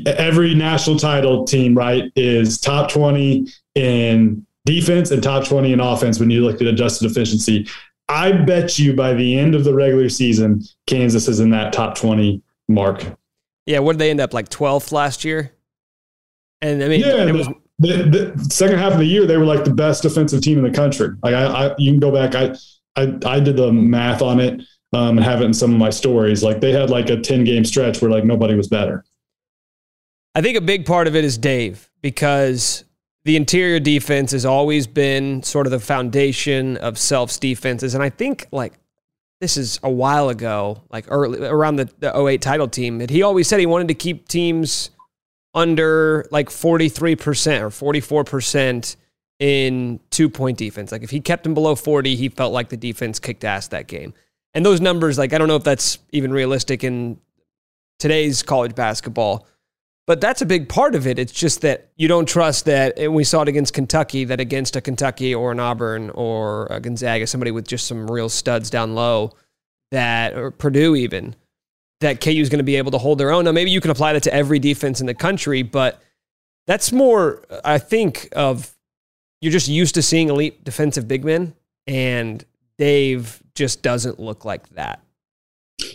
every 0.06 0.54
national 0.54 0.98
title 0.98 1.44
team, 1.44 1.74
right, 1.76 2.10
is 2.16 2.58
top 2.58 2.90
20 2.90 3.46
in 3.74 4.46
defense 4.64 5.10
and 5.10 5.22
top 5.22 5.46
20 5.46 5.72
in 5.72 5.80
offense 5.80 6.18
when 6.18 6.30
you 6.30 6.42
look 6.42 6.60
at 6.60 6.66
adjusted 6.66 7.10
efficiency. 7.10 7.68
I 8.08 8.32
bet 8.32 8.78
you 8.78 8.94
by 8.94 9.14
the 9.14 9.38
end 9.38 9.54
of 9.54 9.64
the 9.64 9.74
regular 9.74 10.08
season, 10.08 10.62
Kansas 10.86 11.28
is 11.28 11.40
in 11.40 11.50
that 11.50 11.72
top 11.72 11.96
20 11.96 12.42
mark. 12.68 13.04
Yeah, 13.66 13.78
what 13.78 13.92
did 13.92 13.98
they 14.00 14.10
end 14.10 14.20
up 14.20 14.34
like 14.34 14.48
12th 14.50 14.92
last 14.92 15.24
year? 15.24 15.52
And 16.60 16.82
I 16.82 16.88
mean, 16.88 17.00
yeah, 17.00 17.30
was 17.30 17.48
the, 17.78 18.32
the, 18.36 18.44
second 18.50 18.78
half 18.78 18.92
of 18.92 18.98
the 18.98 19.04
year 19.04 19.26
they 19.26 19.36
were 19.36 19.44
like 19.44 19.64
the 19.64 19.74
best 19.74 20.02
defensive 20.02 20.42
team 20.42 20.58
in 20.58 20.64
the 20.64 20.70
country. 20.70 21.08
Like 21.22 21.34
I, 21.34 21.44
I 21.44 21.74
you 21.78 21.90
can 21.90 22.00
go 22.00 22.10
back. 22.10 22.34
I, 22.34 22.54
I, 22.96 23.18
I 23.26 23.40
did 23.40 23.56
the 23.56 23.72
math 23.72 24.22
on 24.22 24.38
it 24.40 24.62
um, 24.92 25.18
and 25.18 25.24
have 25.24 25.42
it 25.42 25.46
in 25.46 25.54
some 25.54 25.72
of 25.72 25.78
my 25.78 25.90
stories. 25.90 26.42
Like 26.42 26.60
they 26.60 26.72
had 26.72 26.90
like 26.90 27.10
a 27.10 27.20
10 27.20 27.44
game 27.44 27.64
stretch 27.64 28.00
where 28.00 28.10
like 28.10 28.24
nobody 28.24 28.54
was 28.54 28.68
better. 28.68 29.04
I 30.34 30.42
think 30.42 30.56
a 30.56 30.60
big 30.60 30.84
part 30.84 31.06
of 31.06 31.14
it 31.14 31.24
is 31.24 31.38
Dave 31.38 31.90
because 32.00 32.84
the 33.24 33.36
interior 33.36 33.80
defense 33.80 34.32
has 34.32 34.44
always 34.44 34.86
been 34.86 35.42
sort 35.42 35.66
of 35.66 35.70
the 35.70 35.80
foundation 35.80 36.76
of 36.78 36.98
Self's 36.98 37.38
defenses. 37.38 37.94
And 37.94 38.02
I 38.02 38.10
think 38.10 38.46
like 38.50 38.74
this 39.40 39.56
is 39.56 39.78
a 39.82 39.90
while 39.90 40.28
ago, 40.28 40.82
like 40.90 41.06
early 41.08 41.46
around 41.46 41.76
the, 41.76 41.88
the 41.98 42.16
08 42.16 42.42
title 42.42 42.68
team, 42.68 42.98
that 42.98 43.10
he 43.10 43.22
always 43.22 43.48
said 43.48 43.60
he 43.60 43.66
wanted 43.66 43.88
to 43.88 43.94
keep 43.94 44.28
teams 44.28 44.90
under 45.54 46.26
like 46.30 46.48
43% 46.48 47.60
or 47.60 47.94
44% 47.94 48.96
in 49.38 50.00
two 50.10 50.28
point 50.28 50.58
defense. 50.58 50.92
Like 50.92 51.02
if 51.02 51.10
he 51.10 51.20
kept 51.20 51.44
them 51.44 51.54
below 51.54 51.74
40, 51.74 52.16
he 52.16 52.28
felt 52.28 52.52
like 52.52 52.68
the 52.68 52.76
defense 52.76 53.18
kicked 53.18 53.44
ass 53.44 53.68
that 53.68 53.86
game. 53.86 54.14
And 54.52 54.66
those 54.66 54.80
numbers, 54.80 55.16
like 55.16 55.32
I 55.32 55.38
don't 55.38 55.48
know 55.48 55.56
if 55.56 55.64
that's 55.64 55.98
even 56.10 56.32
realistic 56.32 56.82
in 56.84 57.18
today's 57.98 58.42
college 58.42 58.74
basketball 58.74 59.46
but 60.06 60.20
that's 60.20 60.42
a 60.42 60.46
big 60.46 60.68
part 60.68 60.94
of 60.94 61.06
it. 61.06 61.18
It's 61.18 61.32
just 61.32 61.62
that 61.62 61.88
you 61.96 62.08
don't 62.08 62.28
trust 62.28 62.66
that. 62.66 62.98
And 62.98 63.14
we 63.14 63.24
saw 63.24 63.42
it 63.42 63.48
against 63.48 63.72
Kentucky, 63.72 64.24
that 64.24 64.40
against 64.40 64.76
a 64.76 64.80
Kentucky 64.80 65.34
or 65.34 65.52
an 65.52 65.60
Auburn 65.60 66.10
or 66.10 66.66
a 66.66 66.80
Gonzaga, 66.80 67.26
somebody 67.26 67.50
with 67.50 67.66
just 67.66 67.86
some 67.86 68.10
real 68.10 68.28
studs 68.28 68.68
down 68.70 68.94
low, 68.94 69.32
that 69.90 70.34
or 70.34 70.50
Purdue 70.50 70.94
even, 70.96 71.34
that 72.00 72.20
KU 72.20 72.30
is 72.30 72.48
going 72.48 72.58
to 72.58 72.64
be 72.64 72.76
able 72.76 72.90
to 72.90 72.98
hold 72.98 73.18
their 73.18 73.30
own. 73.30 73.44
Now, 73.44 73.52
maybe 73.52 73.70
you 73.70 73.80
can 73.80 73.90
apply 73.90 74.12
that 74.12 74.22
to 74.24 74.34
every 74.34 74.58
defense 74.58 75.00
in 75.00 75.06
the 75.06 75.14
country, 75.14 75.62
but 75.62 76.02
that's 76.66 76.92
more, 76.92 77.42
I 77.64 77.78
think, 77.78 78.28
of 78.34 78.74
you're 79.40 79.52
just 79.52 79.68
used 79.68 79.94
to 79.94 80.02
seeing 80.02 80.28
elite 80.28 80.64
defensive 80.64 81.06
big 81.06 81.24
men, 81.24 81.54
and 81.86 82.44
Dave 82.78 83.42
just 83.54 83.82
doesn't 83.82 84.18
look 84.18 84.44
like 84.44 84.68
that. 84.70 85.00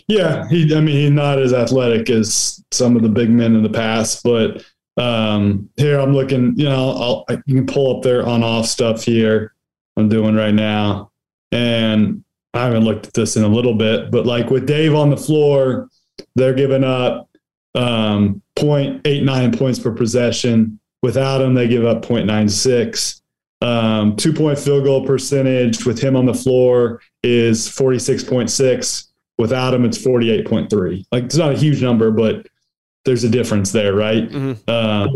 Yeah, 0.08 0.48
he. 0.48 0.74
I 0.74 0.80
mean, 0.80 0.96
he's 0.96 1.10
not 1.10 1.38
as 1.38 1.52
athletic 1.52 2.10
as 2.10 2.62
some 2.72 2.96
of 2.96 3.02
the 3.02 3.08
big 3.08 3.30
men 3.30 3.54
in 3.54 3.62
the 3.62 3.70
past, 3.70 4.22
but 4.22 4.64
um, 4.96 5.68
here 5.76 5.98
I'm 5.98 6.12
looking. 6.12 6.54
You 6.56 6.68
know, 6.68 6.90
I'll, 6.90 7.24
I 7.28 7.36
can 7.36 7.66
pull 7.66 7.96
up 7.96 8.02
their 8.02 8.26
on-off 8.26 8.66
stuff 8.66 9.04
here. 9.04 9.54
I'm 9.96 10.08
doing 10.08 10.34
right 10.34 10.54
now, 10.54 11.10
and 11.52 12.24
I 12.54 12.64
haven't 12.64 12.84
looked 12.84 13.06
at 13.06 13.14
this 13.14 13.36
in 13.36 13.44
a 13.44 13.48
little 13.48 13.74
bit, 13.74 14.10
but 14.10 14.26
like 14.26 14.50
with 14.50 14.66
Dave 14.66 14.94
on 14.94 15.10
the 15.10 15.16
floor, 15.16 15.88
they're 16.34 16.54
giving 16.54 16.84
up 16.84 17.28
um, 17.74 18.42
0.89 18.56 19.58
points 19.58 19.78
per 19.78 19.92
possession. 19.92 20.80
Without 21.02 21.40
him, 21.40 21.54
they 21.54 21.68
give 21.68 21.84
up 21.84 22.02
0.96. 22.02 23.20
Um, 23.62 24.16
two 24.16 24.32
point 24.32 24.58
field 24.58 24.84
goal 24.84 25.06
percentage 25.06 25.84
with 25.84 26.00
him 26.00 26.16
on 26.16 26.24
the 26.24 26.34
floor 26.34 27.02
is 27.22 27.68
46.6 27.68 29.09
Without 29.40 29.72
him, 29.72 29.86
it's 29.86 29.96
48.3. 29.96 31.06
Like 31.10 31.24
it's 31.24 31.36
not 31.36 31.52
a 31.52 31.56
huge 31.56 31.82
number, 31.82 32.10
but 32.10 32.46
there's 33.06 33.24
a 33.24 33.28
difference 33.30 33.72
there, 33.72 33.94
right? 33.94 34.28
Mm-hmm. 34.28 34.60
Uh, 34.68 35.08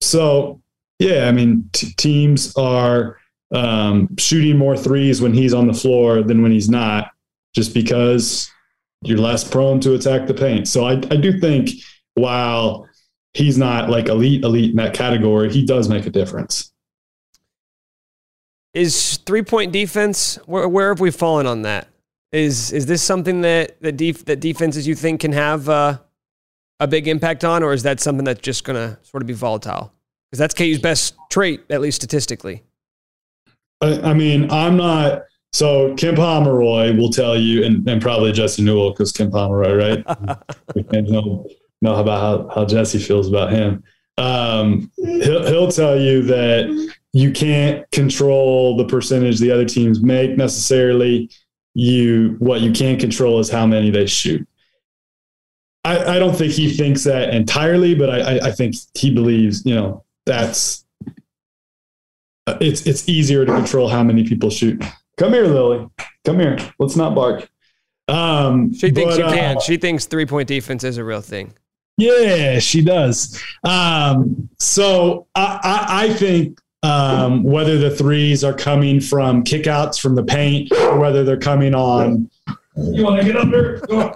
so, 0.00 0.62
yeah, 0.98 1.28
I 1.28 1.32
mean, 1.32 1.68
t- 1.74 1.92
teams 1.98 2.56
are 2.56 3.18
um, 3.54 4.16
shooting 4.16 4.56
more 4.56 4.78
threes 4.78 5.20
when 5.20 5.34
he's 5.34 5.52
on 5.52 5.66
the 5.66 5.74
floor 5.74 6.22
than 6.22 6.42
when 6.42 6.52
he's 6.52 6.70
not, 6.70 7.10
just 7.54 7.74
because 7.74 8.50
you're 9.02 9.18
less 9.18 9.44
prone 9.44 9.78
to 9.80 9.92
attack 9.92 10.26
the 10.26 10.32
paint. 10.32 10.68
So 10.68 10.86
I, 10.86 10.92
I 10.92 11.16
do 11.16 11.38
think 11.38 11.68
while 12.14 12.88
he's 13.34 13.58
not 13.58 13.90
like 13.90 14.08
elite, 14.08 14.42
elite 14.42 14.70
in 14.70 14.76
that 14.76 14.94
category, 14.94 15.52
he 15.52 15.66
does 15.66 15.90
make 15.90 16.06
a 16.06 16.10
difference. 16.10 16.72
Is 18.72 19.18
three 19.18 19.42
point 19.42 19.70
defense, 19.72 20.36
where, 20.46 20.66
where 20.66 20.88
have 20.88 21.00
we 21.00 21.10
fallen 21.10 21.46
on 21.46 21.60
that? 21.62 21.88
Is 22.32 22.72
is 22.72 22.86
this 22.86 23.02
something 23.02 23.42
that 23.42 23.80
that, 23.82 23.96
def, 23.96 24.24
that 24.24 24.40
defenses 24.40 24.86
you 24.86 24.94
think 24.94 25.20
can 25.20 25.32
have 25.32 25.68
uh, 25.68 25.98
a 26.80 26.86
big 26.86 27.08
impact 27.08 27.44
on, 27.44 27.62
or 27.62 27.72
is 27.72 27.82
that 27.84 28.00
something 28.00 28.24
that's 28.24 28.40
just 28.40 28.64
going 28.64 28.76
to 28.76 28.98
sort 29.02 29.22
of 29.22 29.26
be 29.26 29.32
volatile? 29.32 29.92
Because 30.30 30.38
that's 30.38 30.54
KU's 30.54 30.80
best 30.80 31.14
trait, 31.30 31.62
at 31.70 31.80
least 31.80 31.96
statistically. 31.96 32.64
I, 33.80 34.00
I 34.00 34.14
mean, 34.14 34.50
I'm 34.50 34.76
not. 34.76 35.22
So 35.52 35.94
Ken 35.94 36.16
Pomeroy 36.16 36.94
will 36.96 37.10
tell 37.10 37.38
you, 37.38 37.64
and, 37.64 37.88
and 37.88 38.02
probably 38.02 38.32
Jesse 38.32 38.62
Newell, 38.62 38.90
because 38.90 39.12
Ken 39.12 39.30
Pomeroy, 39.30 39.74
right? 39.74 40.38
we 40.74 40.82
can't 40.82 41.08
know, 41.08 41.48
know 41.80 41.94
about 41.94 42.20
how, 42.20 42.54
how 42.54 42.64
Jesse 42.66 42.98
feels 42.98 43.28
about 43.28 43.52
him. 43.52 43.82
Um, 44.18 44.90
he'll, 44.96 45.46
he'll 45.46 45.70
tell 45.70 45.98
you 45.98 46.22
that 46.24 46.92
you 47.12 47.32
can't 47.32 47.90
control 47.90 48.76
the 48.76 48.84
percentage 48.84 49.38
the 49.38 49.50
other 49.50 49.64
teams 49.64 50.02
make 50.02 50.36
necessarily 50.36 51.30
you 51.76 52.36
what 52.38 52.62
you 52.62 52.72
can't 52.72 52.98
control 52.98 53.38
is 53.38 53.50
how 53.50 53.66
many 53.66 53.90
they 53.90 54.06
shoot. 54.06 54.48
I, 55.84 56.16
I 56.16 56.18
don't 56.18 56.34
think 56.34 56.52
he 56.52 56.72
thinks 56.72 57.04
that 57.04 57.34
entirely, 57.34 57.94
but 57.94 58.08
I, 58.08 58.48
I 58.48 58.50
think 58.50 58.76
he 58.94 59.12
believes, 59.12 59.64
you 59.66 59.74
know, 59.74 60.02
that's 60.24 60.86
it's 62.62 62.86
it's 62.86 63.06
easier 63.10 63.44
to 63.44 63.52
control 63.52 63.88
how 63.88 64.02
many 64.02 64.24
people 64.24 64.48
shoot. 64.48 64.82
Come 65.18 65.34
here, 65.34 65.46
Lily. 65.46 65.86
Come 66.24 66.40
here. 66.40 66.58
Let's 66.78 66.96
not 66.96 67.14
bark. 67.14 67.46
Um, 68.08 68.72
she 68.72 68.90
thinks 68.90 69.18
but, 69.18 69.26
you 69.26 69.34
can. 69.34 69.58
Uh, 69.58 69.60
she 69.60 69.76
thinks 69.76 70.06
three 70.06 70.24
point 70.24 70.48
defense 70.48 70.82
is 70.82 70.96
a 70.96 71.04
real 71.04 71.20
thing. 71.20 71.52
Yeah, 71.98 72.58
she 72.58 72.82
does. 72.82 73.38
Um, 73.64 74.48
so 74.58 75.26
I, 75.34 75.60
I, 75.62 76.04
I 76.04 76.14
think 76.14 76.58
um, 76.82 77.42
whether 77.42 77.78
the 77.78 77.90
threes 77.90 78.44
are 78.44 78.54
coming 78.54 79.00
from 79.00 79.42
kickouts 79.44 80.00
from 80.00 80.14
the 80.14 80.22
paint 80.22 80.70
or 80.72 80.98
whether 80.98 81.24
they're 81.24 81.36
coming 81.36 81.74
on. 81.74 82.30
You 82.76 83.04
want 83.04 83.20
to 83.20 83.26
get 83.26 83.36
under? 83.36 83.80
there? 83.88 84.14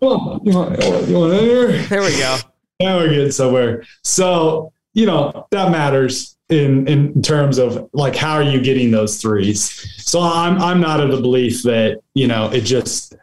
On. 0.00 0.40
You 0.44 0.52
want, 0.52 0.82
you 1.08 1.18
want 1.18 1.32
in 1.34 1.40
here? 1.40 1.82
There 1.84 2.02
we 2.02 2.16
go. 2.18 2.38
Now 2.80 2.98
we're 2.98 3.08
getting 3.08 3.30
somewhere. 3.30 3.84
So, 4.02 4.72
you 4.94 5.06
know, 5.06 5.46
that 5.50 5.70
matters 5.70 6.36
in, 6.48 6.86
in 6.86 7.22
terms 7.22 7.58
of 7.58 7.88
like, 7.92 8.14
how 8.14 8.34
are 8.34 8.42
you 8.42 8.60
getting 8.60 8.90
those 8.90 9.20
threes? 9.20 9.70
So 10.04 10.20
I'm, 10.20 10.60
I'm 10.60 10.80
not 10.80 11.00
of 11.00 11.10
the 11.10 11.20
belief 11.20 11.62
that, 11.62 12.00
you 12.14 12.26
know, 12.26 12.50
it 12.50 12.62
just, 12.62 13.14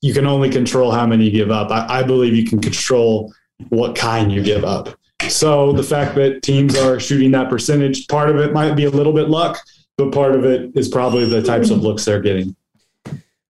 you 0.00 0.12
can 0.12 0.26
only 0.26 0.50
control 0.50 0.90
how 0.92 1.06
many 1.06 1.24
you 1.26 1.30
give 1.30 1.50
up. 1.50 1.70
I, 1.70 2.00
I 2.00 2.02
believe 2.02 2.34
you 2.34 2.44
can 2.44 2.60
control 2.60 3.32
what 3.68 3.94
kind 3.94 4.32
you 4.32 4.42
give 4.42 4.64
up. 4.64 4.88
So 5.30 5.72
the 5.72 5.82
fact 5.82 6.14
that 6.16 6.42
teams 6.42 6.76
are 6.76 6.98
shooting 7.00 7.30
that 7.32 7.48
percentage, 7.48 8.08
part 8.08 8.30
of 8.30 8.36
it 8.36 8.52
might 8.52 8.74
be 8.74 8.84
a 8.84 8.90
little 8.90 9.12
bit 9.12 9.28
luck, 9.28 9.58
but 9.96 10.12
part 10.12 10.34
of 10.34 10.44
it 10.44 10.70
is 10.76 10.88
probably 10.88 11.24
the 11.24 11.42
types 11.42 11.70
of 11.70 11.82
looks 11.82 12.04
they're 12.04 12.20
getting. 12.20 12.56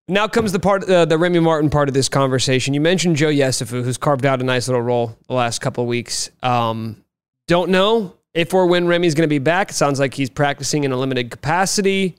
Now 0.08 0.26
comes 0.26 0.52
the 0.52 0.58
part, 0.58 0.88
uh, 0.88 1.04
the 1.04 1.16
Remy 1.16 1.38
Martin 1.38 1.70
part 1.70 1.88
of 1.88 1.94
this 1.94 2.08
conversation. 2.08 2.74
You 2.74 2.80
mentioned 2.80 3.16
Joe 3.16 3.28
Yesufu, 3.28 3.84
who's 3.84 3.96
carved 3.96 4.26
out 4.26 4.40
a 4.40 4.44
nice 4.44 4.66
little 4.68 4.82
role 4.82 5.16
the 5.28 5.34
last 5.34 5.60
couple 5.60 5.84
of 5.84 5.88
weeks. 5.88 6.30
Um, 6.42 7.04
don't 7.46 7.70
know 7.70 8.16
if 8.34 8.52
or 8.52 8.66
when 8.66 8.86
Remy's 8.86 9.14
going 9.14 9.28
to 9.28 9.32
be 9.32 9.38
back. 9.38 9.70
It 9.70 9.74
sounds 9.74 9.98
like 9.98 10.14
he's 10.14 10.30
practicing 10.30 10.84
in 10.84 10.92
a 10.92 10.96
limited 10.96 11.30
capacity, 11.30 12.16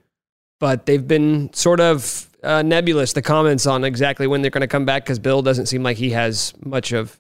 but 0.60 0.86
they've 0.86 1.08
been 1.08 1.54
sort 1.54 1.80
of 1.80 2.30
uh, 2.44 2.62
nebulous, 2.62 3.14
the 3.14 3.22
comments 3.22 3.68
on 3.68 3.84
exactly 3.84 4.26
when 4.26 4.42
they're 4.42 4.52
going 4.52 4.62
to 4.62 4.68
come 4.68 4.86
back, 4.86 5.04
because 5.04 5.20
Bill 5.20 5.42
doesn't 5.42 5.68
seem 5.68 5.84
like 5.84 5.98
he 5.98 6.10
has 6.10 6.54
much 6.66 6.94
of 6.94 7.20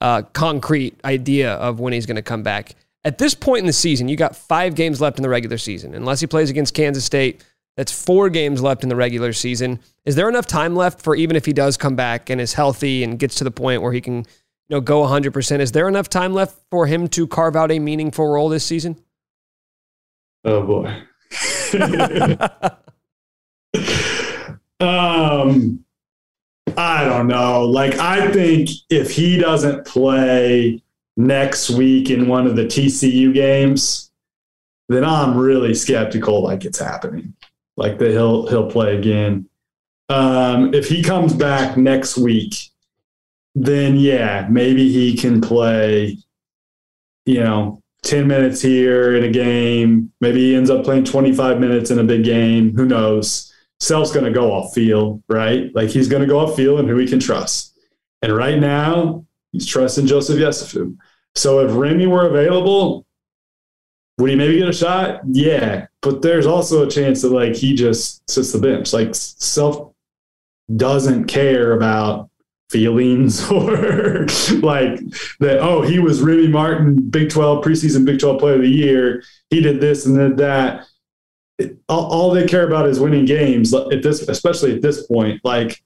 a 0.00 0.24
concrete 0.32 0.98
idea 1.04 1.54
of 1.54 1.80
when 1.80 1.92
he's 1.92 2.06
going 2.06 2.16
to 2.16 2.22
come 2.22 2.42
back. 2.42 2.74
At 3.04 3.18
this 3.18 3.34
point 3.34 3.60
in 3.60 3.66
the 3.66 3.72
season, 3.72 4.08
you 4.08 4.16
got 4.16 4.34
five 4.34 4.74
games 4.74 5.00
left 5.00 5.18
in 5.18 5.22
the 5.22 5.28
regular 5.28 5.58
season. 5.58 5.94
Unless 5.94 6.20
he 6.20 6.26
plays 6.26 6.50
against 6.50 6.74
Kansas 6.74 7.04
State, 7.04 7.44
that's 7.76 7.92
four 7.92 8.28
games 8.30 8.62
left 8.62 8.82
in 8.82 8.88
the 8.88 8.96
regular 8.96 9.32
season. 9.32 9.80
Is 10.04 10.16
there 10.16 10.28
enough 10.28 10.46
time 10.46 10.74
left 10.74 11.00
for 11.02 11.14
even 11.14 11.36
if 11.36 11.46
he 11.46 11.52
does 11.52 11.76
come 11.76 11.94
back 11.94 12.30
and 12.30 12.40
is 12.40 12.54
healthy 12.54 13.04
and 13.04 13.18
gets 13.18 13.36
to 13.36 13.44
the 13.44 13.50
point 13.50 13.82
where 13.82 13.92
he 13.92 14.00
can, 14.00 14.16
you 14.16 14.24
know, 14.70 14.80
go 14.80 15.02
100%? 15.02 15.60
Is 15.60 15.72
there 15.72 15.86
enough 15.86 16.08
time 16.08 16.34
left 16.34 16.58
for 16.70 16.86
him 16.86 17.06
to 17.08 17.26
carve 17.26 17.54
out 17.54 17.70
a 17.70 17.78
meaningful 17.78 18.26
role 18.26 18.48
this 18.48 18.64
season? 18.64 18.96
Oh 20.44 20.62
boy. 20.66 21.02
um 24.80 25.85
I 26.76 27.04
don't 27.04 27.26
know. 27.26 27.64
Like 27.64 27.98
I 27.98 28.30
think 28.32 28.70
if 28.90 29.10
he 29.10 29.38
doesn't 29.38 29.86
play 29.86 30.82
next 31.16 31.70
week 31.70 32.10
in 32.10 32.28
one 32.28 32.46
of 32.46 32.56
the 32.56 32.64
TCU 32.64 33.32
games, 33.32 34.10
then 34.88 35.04
I'm 35.04 35.36
really 35.36 35.74
skeptical 35.74 36.42
like 36.42 36.64
it's 36.64 36.78
happening 36.78 37.34
like 37.76 37.98
that 37.98 38.10
he'll 38.10 38.46
he'll 38.46 38.70
play 38.70 38.96
again. 38.96 39.48
Um, 40.08 40.72
if 40.74 40.88
he 40.88 41.02
comes 41.02 41.32
back 41.32 41.76
next 41.76 42.16
week, 42.16 42.54
then 43.54 43.96
yeah, 43.96 44.46
maybe 44.50 44.90
he 44.90 45.16
can 45.16 45.40
play. 45.40 46.18
You 47.24 47.42
know, 47.42 47.82
ten 48.02 48.28
minutes 48.28 48.60
here 48.60 49.16
in 49.16 49.24
a 49.24 49.30
game. 49.30 50.12
Maybe 50.20 50.40
he 50.40 50.54
ends 50.54 50.70
up 50.70 50.84
playing 50.84 51.04
twenty 51.04 51.32
five 51.32 51.60
minutes 51.60 51.90
in 51.90 51.98
a 51.98 52.04
big 52.04 52.24
game. 52.24 52.76
Who 52.76 52.86
knows? 52.86 53.52
Self's 53.80 54.12
going 54.12 54.24
to 54.24 54.32
go 54.32 54.52
off 54.52 54.74
field, 54.74 55.22
right? 55.28 55.70
Like 55.74 55.90
he's 55.90 56.08
going 56.08 56.22
to 56.22 56.28
go 56.28 56.38
off 56.38 56.56
field 56.56 56.80
and 56.80 56.88
who 56.88 56.96
he 56.96 57.06
can 57.06 57.20
trust. 57.20 57.78
And 58.22 58.34
right 58.34 58.58
now, 58.58 59.26
he's 59.52 59.66
trusting 59.66 60.06
Joseph 60.06 60.38
Yesufu. 60.38 60.96
So 61.34 61.60
if 61.60 61.74
Remy 61.74 62.06
were 62.06 62.26
available, 62.26 63.06
would 64.18 64.30
he 64.30 64.36
maybe 64.36 64.58
get 64.58 64.68
a 64.68 64.72
shot? 64.72 65.20
Yeah, 65.26 65.86
but 66.00 66.22
there's 66.22 66.46
also 66.46 66.86
a 66.86 66.90
chance 66.90 67.22
that 67.22 67.32
like 67.32 67.54
he 67.54 67.74
just 67.74 68.28
sits 68.30 68.52
the 68.52 68.58
bench. 68.58 68.92
Like 68.92 69.14
self 69.14 69.92
doesn't 70.74 71.26
care 71.26 71.72
about 71.72 72.30
feelings 72.70 73.48
or 73.50 74.26
like 74.60 75.00
that. 75.40 75.58
Oh, 75.60 75.82
he 75.82 75.98
was 75.98 76.22
Remy 76.22 76.48
Martin, 76.48 77.10
Big 77.10 77.30
Twelve 77.30 77.64
preseason 77.64 78.06
Big 78.06 78.18
Twelve 78.18 78.40
Player 78.40 78.54
of 78.54 78.62
the 78.62 78.68
Year. 78.68 79.22
He 79.50 79.60
did 79.60 79.80
this 79.80 80.06
and 80.06 80.16
did 80.16 80.38
that. 80.38 80.86
All, 81.88 82.12
all 82.12 82.30
they 82.30 82.46
care 82.46 82.66
about 82.66 82.88
is 82.88 83.00
winning 83.00 83.24
games 83.24 83.72
at 83.72 84.02
this, 84.02 84.22
especially 84.28 84.74
at 84.74 84.82
this 84.82 85.06
point. 85.06 85.40
Like, 85.44 85.82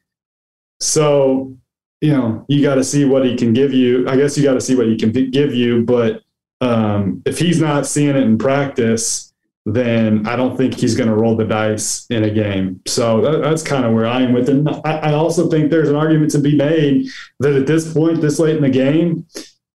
so 0.81 1.57
you 2.01 2.13
know, 2.13 2.45
you 2.49 2.63
got 2.63 2.77
to 2.77 2.85
see 2.85 3.05
what 3.05 3.25
he 3.25 3.37
can 3.37 3.53
give 3.53 3.73
you. 3.73 4.09
I 4.09 4.17
guess 4.17 4.37
you 4.37 4.45
got 4.45 4.55
to 4.55 4.61
see 4.61 4.75
what 4.75 4.87
he 4.87 4.97
can 4.97 5.13
give 5.13 5.55
you, 5.55 5.83
but 5.85 6.23
um, 6.61 7.23
if 7.27 7.39
he's 7.39 7.61
not 7.61 7.87
seeing 7.87 8.11
it 8.11 8.17
in 8.17 8.39
practice, 8.39 9.33
then 9.67 10.27
I 10.27 10.37
don't 10.37 10.57
think 10.57 10.75
he's 10.75 10.95
going 10.95 11.09
to 11.11 11.15
roll 11.15 11.37
the 11.37 11.45
dice 11.45 12.07
in 12.09 12.25
a 12.25 12.31
game. 12.31 12.81
So 12.87 13.21
that, 13.21 13.43
that's 13.43 13.63
kind 13.63 13.85
of 13.85 13.93
where 13.93 14.07
I 14.07 14.23
am 14.23 14.33
with 14.33 14.49
it. 14.49 14.67
I, 14.85 15.11
I 15.11 15.13
also 15.13 15.49
think 15.51 15.71
there's 15.71 15.91
an 15.91 15.97
argument 15.97 16.31
to 16.33 16.39
be 16.39 16.57
made 16.57 17.09
that 17.41 17.55
at 17.55 17.67
this 17.67 17.93
point, 17.93 18.23
this 18.23 18.39
late 18.39 18.57
in 18.57 18.63
the 18.63 18.71
game, 18.71 19.27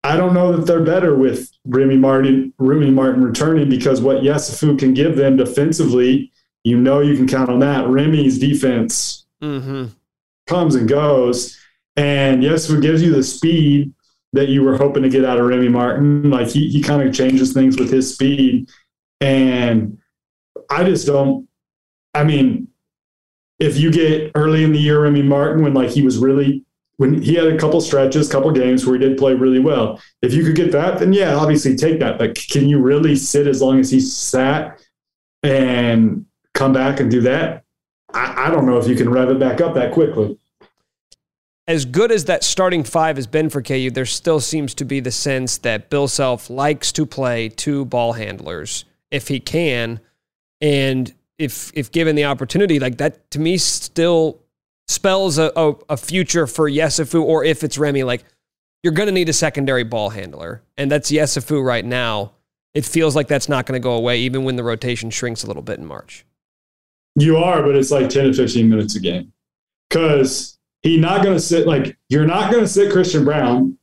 I 0.04 0.16
don't 0.16 0.34
know 0.34 0.54
that 0.54 0.66
they're 0.66 0.84
better 0.84 1.16
with 1.16 1.50
Remy 1.64 1.96
Martin, 1.96 2.52
Remy 2.58 2.90
Martin 2.90 3.24
returning 3.24 3.70
because 3.70 4.02
what 4.02 4.18
Yesufu 4.18 4.78
can 4.78 4.92
give 4.92 5.16
them 5.16 5.36
defensively, 5.36 6.30
you 6.62 6.78
know, 6.78 7.00
you 7.00 7.16
can 7.16 7.26
count 7.26 7.48
on 7.48 7.60
that. 7.60 7.88
Remy's 7.88 8.38
defense 8.38 9.24
mm-hmm. 9.42 9.86
comes 10.46 10.74
and 10.74 10.86
goes, 10.86 11.58
and 11.96 12.42
Yesufu 12.42 12.82
gives 12.82 13.02
you 13.02 13.14
the 13.14 13.22
speed 13.22 13.94
that 14.34 14.50
you 14.50 14.62
were 14.62 14.76
hoping 14.76 15.02
to 15.04 15.08
get 15.08 15.24
out 15.24 15.38
of 15.38 15.46
Remy 15.46 15.68
Martin. 15.68 16.30
Like 16.30 16.48
he 16.48 16.68
he 16.68 16.82
kind 16.82 17.06
of 17.08 17.14
changes 17.14 17.54
things 17.54 17.78
with 17.78 17.90
his 17.90 18.12
speed. 18.12 18.68
And 19.20 19.98
I 20.68 20.84
just 20.84 21.06
don't 21.06 21.48
I 22.14 22.24
mean, 22.24 22.68
if 23.58 23.78
you 23.78 23.90
get 23.90 24.32
early 24.34 24.64
in 24.64 24.72
the 24.72 24.78
year 24.78 25.02
Remy 25.02 25.22
Martin 25.22 25.62
when 25.62 25.72
like 25.72 25.90
he 25.90 26.02
was 26.02 26.18
really 26.18 26.64
when 26.96 27.20
he 27.20 27.34
had 27.34 27.46
a 27.46 27.58
couple 27.58 27.80
stretches, 27.80 28.28
couple 28.28 28.50
games 28.52 28.86
where 28.86 28.98
he 28.98 29.06
did 29.06 29.18
play 29.18 29.34
really 29.34 29.58
well. 29.58 30.00
If 30.22 30.32
you 30.32 30.44
could 30.44 30.56
get 30.56 30.72
that, 30.72 30.98
then 30.98 31.12
yeah, 31.12 31.34
obviously 31.34 31.76
take 31.76 31.98
that. 32.00 32.18
But 32.18 32.34
can 32.36 32.68
you 32.68 32.78
really 32.80 33.16
sit 33.16 33.46
as 33.46 33.60
long 33.60 33.80
as 33.80 33.90
he 33.90 34.00
sat 34.00 34.80
and 35.42 36.26
come 36.54 36.72
back 36.72 37.00
and 37.00 37.10
do 37.10 37.20
that? 37.22 37.64
I, 38.12 38.46
I 38.46 38.50
don't 38.50 38.66
know 38.66 38.78
if 38.78 38.86
you 38.86 38.94
can 38.94 39.10
rev 39.10 39.30
it 39.30 39.38
back 39.38 39.60
up 39.60 39.74
that 39.74 39.92
quickly 39.92 40.38
as 41.66 41.84
good 41.84 42.12
as 42.12 42.26
that 42.26 42.44
starting 42.44 42.84
five 42.84 43.16
has 43.16 43.26
been 43.26 43.48
for 43.48 43.62
KU, 43.62 43.90
there 43.90 44.06
still 44.06 44.40
seems 44.40 44.74
to 44.74 44.84
be 44.84 45.00
the 45.00 45.10
sense 45.10 45.58
that 45.58 45.88
Bill 45.88 46.08
Self 46.08 46.50
likes 46.50 46.92
to 46.92 47.06
play 47.06 47.48
two 47.48 47.84
ball 47.86 48.12
handlers 48.12 48.84
if 49.10 49.28
he 49.28 49.40
can, 49.40 50.00
and 50.60 51.14
if 51.38 51.72
if 51.74 51.90
given 51.90 52.16
the 52.16 52.24
opportunity, 52.24 52.78
like 52.78 52.98
that 52.98 53.30
to 53.30 53.38
me 53.38 53.56
still 53.56 54.40
spells 54.88 55.38
a, 55.38 55.52
a, 55.56 55.74
a 55.90 55.96
future 55.96 56.46
for 56.46 56.68
Yesufu, 56.68 57.22
or 57.22 57.44
if 57.44 57.64
it's 57.64 57.78
Remy, 57.78 58.04
like 58.04 58.24
you're 58.82 58.92
going 58.92 59.06
to 59.06 59.12
need 59.12 59.28
a 59.28 59.32
secondary 59.32 59.84
ball 59.84 60.10
handler, 60.10 60.62
and 60.76 60.90
that's 60.90 61.10
Yesufu 61.10 61.64
right 61.64 61.84
now. 61.84 62.32
It 62.74 62.84
feels 62.84 63.14
like 63.14 63.28
that's 63.28 63.48
not 63.48 63.66
going 63.66 63.80
to 63.80 63.82
go 63.82 63.92
away, 63.92 64.18
even 64.20 64.42
when 64.44 64.56
the 64.56 64.64
rotation 64.64 65.08
shrinks 65.08 65.44
a 65.44 65.46
little 65.46 65.62
bit 65.62 65.78
in 65.78 65.86
March. 65.86 66.26
You 67.14 67.36
are, 67.36 67.62
but 67.62 67.76
it's 67.76 67.92
like 67.92 68.08
ten 68.08 68.24
to 68.24 68.34
fifteen 68.34 68.68
minutes 68.68 68.96
a 68.96 69.00
game 69.00 69.32
because 69.88 70.58
he 70.82 70.98
not 70.98 71.22
going 71.22 71.36
to 71.36 71.40
sit 71.40 71.66
like 71.66 71.96
you're 72.08 72.26
not 72.26 72.50
going 72.50 72.64
to 72.64 72.68
sit 72.68 72.92
Christian 72.92 73.24
Braun 73.24 73.78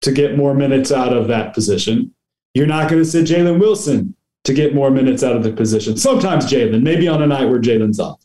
to 0.00 0.12
get 0.12 0.36
more 0.36 0.54
minutes 0.54 0.90
out 0.90 1.14
of 1.14 1.28
that 1.28 1.52
position. 1.52 2.14
You're 2.54 2.66
not 2.66 2.88
going 2.88 3.02
to 3.02 3.08
sit 3.08 3.26
Jalen 3.26 3.60
Wilson 3.60 4.14
to 4.44 4.54
get 4.54 4.74
more 4.74 4.90
minutes 4.90 5.22
out 5.22 5.36
of 5.36 5.42
the 5.42 5.52
position. 5.52 5.96
Sometimes 5.96 6.46
Jalen, 6.46 6.82
maybe 6.82 7.06
on 7.08 7.22
a 7.22 7.26
night 7.26 7.44
where 7.44 7.60
Jalen's 7.60 8.00
off. 8.00 8.24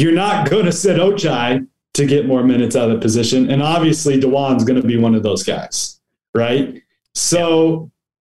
You're 0.00 0.12
not 0.12 0.48
going 0.48 0.64
to 0.64 0.72
sit 0.72 0.96
Ochai 0.96 1.66
to 1.92 2.06
get 2.06 2.26
more 2.26 2.42
minutes 2.42 2.74
out 2.74 2.90
of 2.90 2.96
the 2.96 3.02
position. 3.02 3.50
And 3.50 3.62
obviously, 3.62 4.18
Dajuan's 4.18 4.64
going 4.64 4.80
to 4.80 4.86
be 4.86 4.96
one 4.96 5.14
of 5.14 5.22
those 5.22 5.42
guys, 5.42 6.00
right? 6.34 6.82
So 7.14 7.90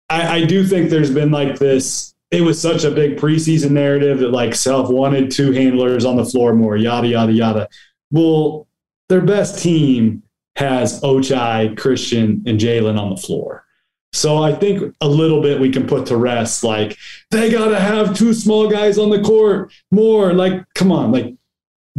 I, 0.09 0.39
I 0.39 0.45
do 0.47 0.67
think 0.67 0.89
there's 0.89 1.11
been 1.11 1.31
like 1.31 1.59
this. 1.59 2.15
It 2.31 2.41
was 2.41 2.59
such 2.59 2.85
a 2.85 2.91
big 2.91 3.19
preseason 3.19 3.73
narrative 3.73 4.21
that 4.21 4.31
like 4.31 4.55
self 4.55 4.89
wanted 4.89 5.31
two 5.31 5.53
handlers 5.53 6.07
on 6.07 6.17
the 6.17 6.25
floor 6.25 6.55
more, 6.55 6.79
yada, 6.79 7.09
yada, 7.09 7.33
yada. 7.33 7.69
Well, 8.11 8.67
their 9.11 9.21
best 9.21 9.63
team 9.63 10.23
has 10.57 11.03
Ochai, 11.03 11.77
Christian, 11.77 12.43
and 12.47 12.59
Jalen 12.59 12.99
on 12.99 13.11
the 13.11 13.21
floor. 13.21 13.67
So 14.15 14.43
I 14.43 14.55
think 14.55 14.95
a 15.03 15.09
little 15.09 15.43
bit 15.43 15.61
we 15.61 15.71
can 15.71 15.87
put 15.87 16.07
to 16.07 16.17
rest 16.17 16.65
like 16.65 16.97
they 17.31 17.51
gotta 17.51 17.79
have 17.79 18.17
two 18.17 18.33
small 18.33 18.71
guys 18.71 18.99
on 18.99 19.11
the 19.11 19.21
court 19.21 19.71
more. 19.91 20.33
Like, 20.33 20.65
come 20.75 20.91
on, 20.91 21.13
like 21.13 21.35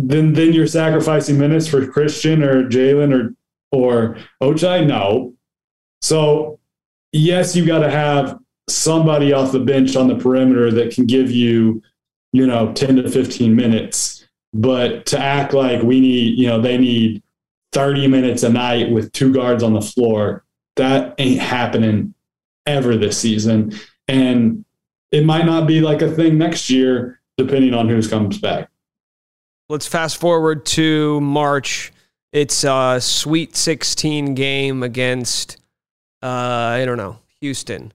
then 0.07 0.33
then 0.33 0.53
you're 0.53 0.67
sacrificing 0.67 1.37
minutes 1.37 1.67
for 1.67 1.85
Christian 1.85 2.43
or 2.43 2.67
Jalen 2.69 3.13
or 3.13 3.35
or 3.71 4.17
Ochai? 4.41 4.85
No. 4.85 5.33
So 6.01 6.59
yes, 7.11 7.55
you 7.55 7.65
gotta 7.65 7.89
have 7.89 8.39
somebody 8.69 9.33
off 9.33 9.51
the 9.51 9.59
bench 9.59 9.95
on 9.95 10.07
the 10.07 10.15
perimeter 10.15 10.71
that 10.71 10.93
can 10.93 11.05
give 11.05 11.31
you, 11.31 11.81
you 12.31 12.45
know, 12.45 12.71
10 12.73 12.97
to 12.97 13.09
15 13.09 13.55
minutes. 13.55 14.27
But 14.53 15.05
to 15.07 15.19
act 15.19 15.53
like 15.53 15.81
we 15.83 15.99
need, 15.99 16.37
you 16.39 16.47
know, 16.47 16.61
they 16.61 16.77
need 16.77 17.21
30 17.73 18.07
minutes 18.07 18.43
a 18.43 18.49
night 18.49 18.91
with 18.91 19.11
two 19.11 19.33
guards 19.33 19.63
on 19.63 19.73
the 19.73 19.81
floor, 19.81 20.43
that 20.75 21.15
ain't 21.17 21.41
happening 21.41 22.13
ever 22.65 22.95
this 22.95 23.17
season. 23.17 23.73
And 24.07 24.65
it 25.11 25.25
might 25.25 25.45
not 25.45 25.67
be 25.67 25.81
like 25.81 26.01
a 26.01 26.11
thing 26.11 26.37
next 26.37 26.69
year, 26.69 27.19
depending 27.37 27.73
on 27.73 27.89
who 27.89 28.07
comes 28.07 28.37
back. 28.39 28.69
Let's 29.71 29.85
fast 29.85 30.17
forward 30.17 30.65
to 30.67 31.21
March. 31.21 31.93
It's 32.33 32.63
a 32.63 32.97
Sweet 32.99 33.55
16 33.55 34.33
game 34.33 34.81
against, 34.81 35.57
uh, 36.23 36.25
I 36.25 36.85
don't 36.85 36.97
know, 36.97 37.19
Houston. 37.41 37.93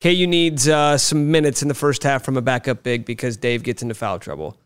KU 0.00 0.28
needs 0.28 0.68
uh, 0.68 0.96
some 0.96 1.32
minutes 1.32 1.60
in 1.60 1.66
the 1.66 1.74
first 1.74 2.04
half 2.04 2.24
from 2.24 2.36
a 2.36 2.40
backup 2.40 2.84
big 2.84 3.04
because 3.04 3.36
Dave 3.36 3.64
gets 3.64 3.82
into 3.82 3.96
foul 3.96 4.20
trouble. 4.20 4.56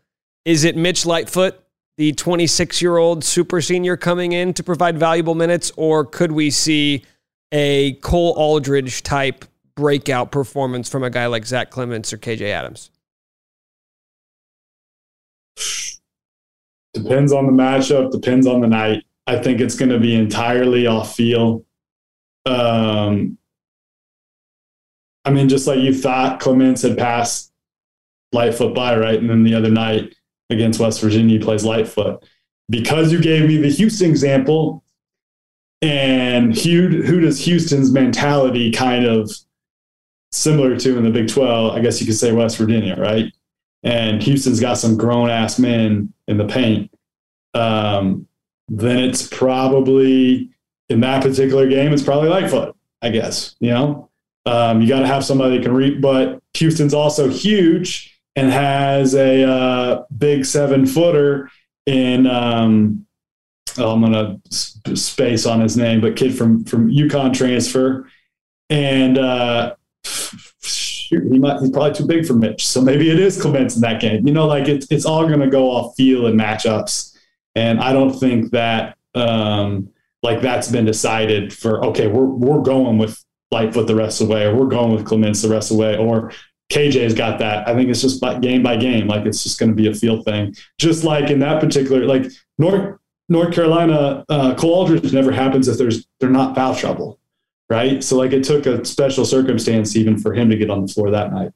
Is 0.45 0.63
it 0.63 0.77
Mitch 0.77 1.07
Lightfoot, 1.07 1.59
the 1.97 2.11
26 2.11 2.83
year 2.83 2.97
old 2.97 3.23
super 3.23 3.59
senior, 3.59 3.97
coming 3.97 4.31
in 4.31 4.53
to 4.53 4.61
provide 4.61 4.99
valuable 4.99 5.33
minutes, 5.33 5.71
or 5.75 6.05
could 6.05 6.31
we 6.31 6.51
see 6.51 7.03
a 7.51 7.93
Cole 7.93 8.33
Aldrich 8.37 9.01
type 9.01 9.45
breakout 9.73 10.31
performance 10.31 10.87
from 10.87 11.03
a 11.03 11.09
guy 11.09 11.25
like 11.25 11.47
Zach 11.47 11.71
Clemence 11.71 12.13
or 12.13 12.19
KJ 12.19 12.41
Adams? 12.41 12.91
Depends 16.93 17.31
on 17.31 17.45
the 17.45 17.51
matchup, 17.51 18.11
depends 18.11 18.45
on 18.45 18.61
the 18.61 18.67
night. 18.67 19.03
I 19.25 19.39
think 19.39 19.61
it's 19.61 19.75
going 19.75 19.89
to 19.89 19.99
be 19.99 20.15
entirely 20.15 20.85
off 20.85 21.15
feel. 21.15 21.65
Um, 22.45 23.37
I 25.25 25.31
mean, 25.31 25.49
just 25.49 25.67
like 25.67 25.79
you 25.79 25.93
thought 25.93 26.39
Clemence 26.39 26.81
had 26.81 26.97
passed 26.97 27.51
Lightfoot 28.33 28.75
by, 28.75 28.97
right? 28.97 29.19
And 29.19 29.29
then 29.29 29.43
the 29.43 29.55
other 29.55 29.69
night 29.69 30.13
against 30.49 30.79
West 30.79 31.01
Virginia, 31.01 31.39
he 31.39 31.43
plays 31.43 31.63
Lightfoot. 31.63 32.23
Because 32.69 33.11
you 33.11 33.21
gave 33.21 33.47
me 33.47 33.57
the 33.57 33.69
Houston 33.69 34.09
example, 34.09 34.83
and 35.81 36.57
who, 36.57 37.01
who 37.03 37.19
does 37.19 37.43
Houston's 37.45 37.91
mentality 37.91 38.71
kind 38.71 39.05
of 39.05 39.31
similar 40.31 40.77
to 40.77 40.97
in 40.97 41.03
the 41.03 41.09
Big 41.09 41.29
12? 41.29 41.75
I 41.75 41.79
guess 41.79 41.99
you 41.99 42.07
could 42.07 42.15
say 42.15 42.31
West 42.31 42.57
Virginia, 42.57 42.95
right? 42.97 43.25
And 43.83 44.21
Houston's 44.23 44.59
got 44.59 44.77
some 44.77 44.97
grown 44.97 45.29
ass 45.29 45.59
men 45.59 46.12
in 46.27 46.37
the 46.37 46.45
paint. 46.45 46.91
Um, 47.53 48.27
then 48.67 48.99
it's 48.99 49.27
probably 49.27 50.49
in 50.89 51.01
that 51.01 51.23
particular 51.23 51.67
game, 51.67 51.93
it's 51.93 52.03
probably 52.03 52.29
Lightfoot, 52.29 52.75
I 53.01 53.09
guess. 53.09 53.55
You 53.59 53.71
know, 53.71 54.09
um, 54.45 54.81
you 54.81 54.87
got 54.87 54.99
to 54.99 55.07
have 55.07 55.25
somebody 55.25 55.57
that 55.57 55.63
can 55.63 55.73
read, 55.73 56.01
but 56.01 56.41
Houston's 56.55 56.93
also 56.93 57.29
huge 57.29 58.19
and 58.35 58.51
has 58.51 59.15
a 59.15 59.43
uh, 59.43 60.03
big 60.17 60.45
seven 60.45 60.85
footer 60.85 61.49
in. 61.85 62.27
Um, 62.27 63.05
oh, 63.77 63.91
I'm 63.91 64.01
gonna 64.01 64.39
sp- 64.49 64.95
space 64.95 65.45
on 65.45 65.61
his 65.61 65.77
name, 65.77 66.01
but 66.01 66.15
kid 66.15 66.35
from 66.35 66.63
from 66.65 66.89
UConn 66.89 67.33
transfer, 67.33 68.09
and 68.69 69.17
uh, 69.17 69.75
shoot, 71.13 71.31
he 71.31 71.39
might 71.39 71.59
he's 71.59 71.71
probably 71.71 71.93
too 71.93 72.05
big 72.05 72.25
for 72.25 72.33
Mitch, 72.33 72.65
so 72.65 72.81
maybe 72.81 73.09
it 73.09 73.19
is 73.19 73.41
Clemence 73.41 73.75
in 73.75 73.81
that 73.81 74.01
game. 74.01 74.25
You 74.27 74.33
know, 74.33 74.47
like 74.47 74.67
it's 74.67 74.87
it's 74.89 75.05
all 75.05 75.27
gonna 75.27 75.49
go 75.49 75.69
off 75.69 75.95
feel 75.95 76.27
and 76.27 76.39
matchups, 76.39 77.15
and 77.55 77.79
I 77.79 77.93
don't 77.93 78.13
think 78.13 78.51
that 78.51 78.97
um, 79.15 79.89
like 80.21 80.41
that's 80.41 80.69
been 80.69 80.85
decided 80.85 81.53
for. 81.53 81.85
Okay, 81.85 82.07
we're 82.07 82.25
we're 82.25 82.61
going 82.61 82.97
with 82.97 83.23
Lightfoot 83.51 83.87
the 83.87 83.95
rest 83.95 84.21
of 84.21 84.27
the 84.27 84.33
way, 84.33 84.45
or 84.45 84.55
we're 84.55 84.67
going 84.67 84.93
with 84.93 85.05
Clemence 85.05 85.41
the 85.41 85.49
rest 85.49 85.71
of 85.71 85.77
the 85.77 85.81
way, 85.81 85.97
or 85.97 86.31
KJ's 86.71 87.13
got 87.13 87.39
that. 87.39 87.67
I 87.67 87.75
think 87.75 87.89
it's 87.89 88.01
just 88.01 88.19
by 88.19 88.39
game 88.39 88.63
by 88.63 88.75
game. 88.77 89.07
Like 89.07 89.25
it's 89.25 89.43
just 89.43 89.59
going 89.59 89.69
to 89.69 89.75
be 89.75 89.87
a 89.87 89.93
field 89.93 90.25
thing. 90.25 90.55
Just 90.79 91.03
like 91.03 91.29
in 91.29 91.39
that 91.39 91.61
particular, 91.61 92.05
like 92.05 92.31
North 92.57 92.99
North 93.29 93.53
Carolina, 93.53 94.25
uh, 94.29 94.55
Cole 94.55 94.73
Aldrich 94.73 95.13
never 95.13 95.31
happens 95.31 95.67
if 95.67 95.77
there's 95.77 96.05
they're 96.19 96.29
not 96.29 96.55
foul 96.55 96.75
trouble, 96.75 97.19
right? 97.69 98.03
So 98.03 98.17
like 98.17 98.33
it 98.33 98.43
took 98.43 98.65
a 98.65 98.83
special 98.85 99.25
circumstance 99.25 99.95
even 99.95 100.17
for 100.17 100.33
him 100.33 100.49
to 100.49 100.55
get 100.55 100.69
on 100.69 100.85
the 100.85 100.87
floor 100.87 101.11
that 101.11 101.31
night. 101.31 101.51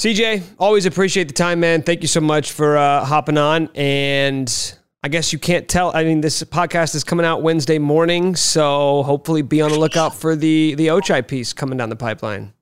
CJ, 0.00 0.42
always 0.58 0.86
appreciate 0.86 1.28
the 1.28 1.34
time, 1.34 1.60
man. 1.60 1.82
Thank 1.82 2.02
you 2.02 2.08
so 2.08 2.20
much 2.20 2.52
for 2.52 2.76
uh, 2.76 3.04
hopping 3.04 3.38
on. 3.38 3.68
And 3.74 4.74
I 5.02 5.08
guess 5.08 5.32
you 5.32 5.38
can't 5.38 5.68
tell. 5.68 5.94
I 5.94 6.04
mean, 6.04 6.20
this 6.20 6.42
podcast 6.44 6.94
is 6.94 7.04
coming 7.04 7.26
out 7.26 7.42
Wednesday 7.42 7.78
morning, 7.78 8.34
so 8.34 9.02
hopefully 9.02 9.42
be 9.42 9.60
on 9.60 9.70
the 9.70 9.78
lookout 9.78 10.14
for 10.14 10.34
the 10.34 10.74
the 10.76 10.88
Ochai 10.88 11.26
piece 11.26 11.52
coming 11.52 11.76
down 11.76 11.88
the 11.88 11.96
pipeline 11.96 12.52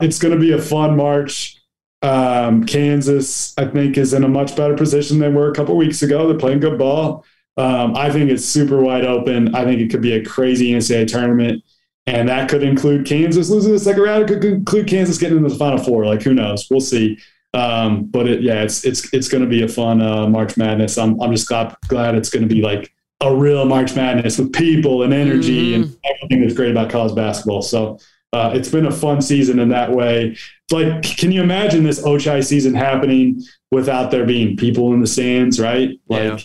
it's 0.00 0.18
going 0.18 0.34
to 0.34 0.40
be 0.40 0.52
a 0.52 0.60
fun 0.60 0.96
March. 0.96 1.62
Um, 2.02 2.64
Kansas, 2.64 3.56
I 3.58 3.66
think, 3.66 3.96
is 3.96 4.12
in 4.12 4.22
a 4.22 4.28
much 4.28 4.54
better 4.54 4.76
position 4.76 5.18
than 5.18 5.34
were 5.34 5.50
a 5.50 5.54
couple 5.54 5.76
weeks 5.76 6.02
ago. 6.02 6.28
They're 6.28 6.38
playing 6.38 6.60
good 6.60 6.78
ball. 6.78 7.24
Um, 7.56 7.96
I 7.96 8.10
think 8.10 8.30
it's 8.30 8.44
super 8.44 8.80
wide 8.80 9.04
open. 9.04 9.54
I 9.54 9.64
think 9.64 9.80
it 9.80 9.90
could 9.90 10.02
be 10.02 10.12
a 10.12 10.24
crazy 10.24 10.72
NCAA 10.72 11.08
tournament, 11.08 11.62
and 12.06 12.28
that 12.28 12.48
could 12.48 12.62
include 12.62 13.06
Kansas 13.06 13.48
losing 13.48 13.72
the 13.72 13.78
second 13.78 14.02
round. 14.02 14.24
It 14.24 14.26
could 14.28 14.44
include 14.44 14.88
Kansas 14.88 15.18
getting 15.18 15.38
into 15.38 15.48
the 15.48 15.56
Final 15.56 15.78
Four. 15.78 16.06
Like 16.06 16.22
who 16.22 16.34
knows? 16.34 16.66
We'll 16.70 16.80
see. 16.80 17.18
Um, 17.54 18.04
but 18.04 18.28
it, 18.28 18.42
yeah, 18.42 18.62
it's 18.62 18.84
it's 18.84 19.12
it's 19.14 19.28
going 19.28 19.42
to 19.42 19.48
be 19.48 19.62
a 19.62 19.68
fun 19.68 20.02
uh, 20.02 20.28
March 20.28 20.56
Madness. 20.56 20.98
I'm 20.98 21.20
I'm 21.20 21.32
just 21.32 21.48
glad 21.48 21.74
glad 21.88 22.14
it's 22.14 22.28
going 22.28 22.46
to 22.46 22.54
be 22.54 22.60
like 22.60 22.92
a 23.22 23.34
real 23.34 23.64
March 23.64 23.96
Madness 23.96 24.38
with 24.38 24.52
people 24.52 25.02
and 25.02 25.14
energy 25.14 25.72
mm-hmm. 25.72 25.82
and 25.84 25.98
everything 26.04 26.42
that's 26.42 26.54
great 26.54 26.70
about 26.70 26.90
college 26.90 27.14
basketball. 27.14 27.62
So 27.62 27.98
uh, 28.32 28.52
it's 28.54 28.68
been 28.68 28.86
a 28.86 28.92
fun 28.92 29.22
season 29.22 29.58
in 29.58 29.70
that 29.70 29.90
way. 29.90 30.36
Like, 30.70 31.02
can 31.02 31.32
you 31.32 31.42
imagine 31.42 31.84
this 31.84 32.02
Ochai 32.02 32.44
season 32.44 32.74
happening 32.74 33.42
without 33.70 34.10
there 34.10 34.26
being 34.26 34.56
people 34.56 34.92
in 34.92 35.00
the 35.00 35.06
stands, 35.06 35.58
right? 35.58 35.98
Like, 36.08 36.22
yeah. 36.22 36.38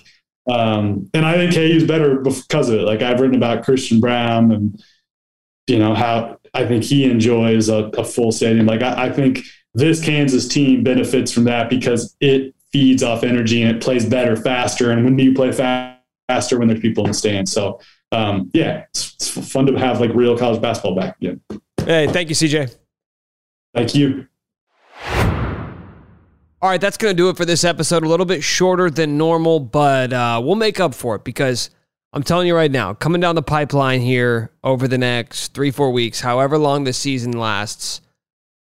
Um, 0.49 1.09
and 1.13 1.25
I 1.25 1.35
think 1.35 1.53
KU's 1.53 1.83
better 1.83 2.19
because 2.19 2.69
of 2.69 2.79
it. 2.79 2.83
Like, 2.83 3.01
I've 3.01 3.19
written 3.19 3.35
about 3.35 3.63
Christian 3.63 3.99
Braun 3.99 4.51
and, 4.51 4.83
you 5.67 5.79
know, 5.79 5.93
how 5.93 6.39
I 6.53 6.65
think 6.65 6.83
he 6.83 7.09
enjoys 7.09 7.69
a, 7.69 7.85
a 7.97 8.03
full 8.03 8.31
stadium. 8.31 8.65
Like, 8.65 8.81
I, 8.81 9.07
I 9.07 9.11
think 9.11 9.39
this 9.73 10.03
Kansas 10.03 10.47
team 10.47 10.83
benefits 10.83 11.31
from 11.31 11.45
that 11.45 11.69
because 11.69 12.15
it 12.19 12.53
feeds 12.71 13.03
off 13.03 13.23
energy 13.23 13.61
and 13.61 13.75
it 13.75 13.81
plays 13.81 14.05
better, 14.05 14.35
faster. 14.35 14.91
And 14.91 15.03
when 15.03 15.15
do 15.15 15.23
you 15.23 15.33
play 15.33 15.51
faster 15.51 16.59
when 16.59 16.67
there's 16.67 16.79
people 16.79 17.05
in 17.05 17.11
the 17.11 17.17
stands? 17.17 17.51
So, 17.51 17.79
um, 18.11 18.49
yeah, 18.53 18.85
it's, 18.89 19.13
it's, 19.15 19.51
fun 19.51 19.65
to 19.67 19.73
have 19.77 20.01
like 20.01 20.13
real 20.13 20.37
college 20.37 20.61
basketball 20.61 20.95
back 20.95 21.17
again. 21.17 21.41
Hey, 21.77 22.07
thank 22.07 22.29
you, 22.29 22.35
CJ. 22.35 22.75
Thank 23.73 23.95
you. 23.95 24.27
All 26.63 26.69
right, 26.69 26.79
that's 26.79 26.97
going 26.97 27.11
to 27.11 27.17
do 27.17 27.29
it 27.29 27.37
for 27.37 27.45
this 27.45 27.63
episode. 27.63 28.03
A 28.03 28.07
little 28.07 28.25
bit 28.25 28.43
shorter 28.43 28.91
than 28.91 29.17
normal, 29.17 29.59
but 29.59 30.13
uh, 30.13 30.39
we'll 30.43 30.55
make 30.55 30.79
up 30.79 30.93
for 30.93 31.15
it 31.15 31.23
because 31.23 31.71
I'm 32.13 32.21
telling 32.21 32.45
you 32.45 32.55
right 32.55 32.69
now, 32.69 32.93
coming 32.93 33.19
down 33.19 33.33
the 33.33 33.41
pipeline 33.41 33.99
here 33.99 34.51
over 34.63 34.87
the 34.87 34.99
next 34.99 35.55
three, 35.55 35.71
four 35.71 35.91
weeks, 35.91 36.19
however 36.19 36.59
long 36.59 36.83
the 36.83 36.93
season 36.93 37.31
lasts, 37.31 38.01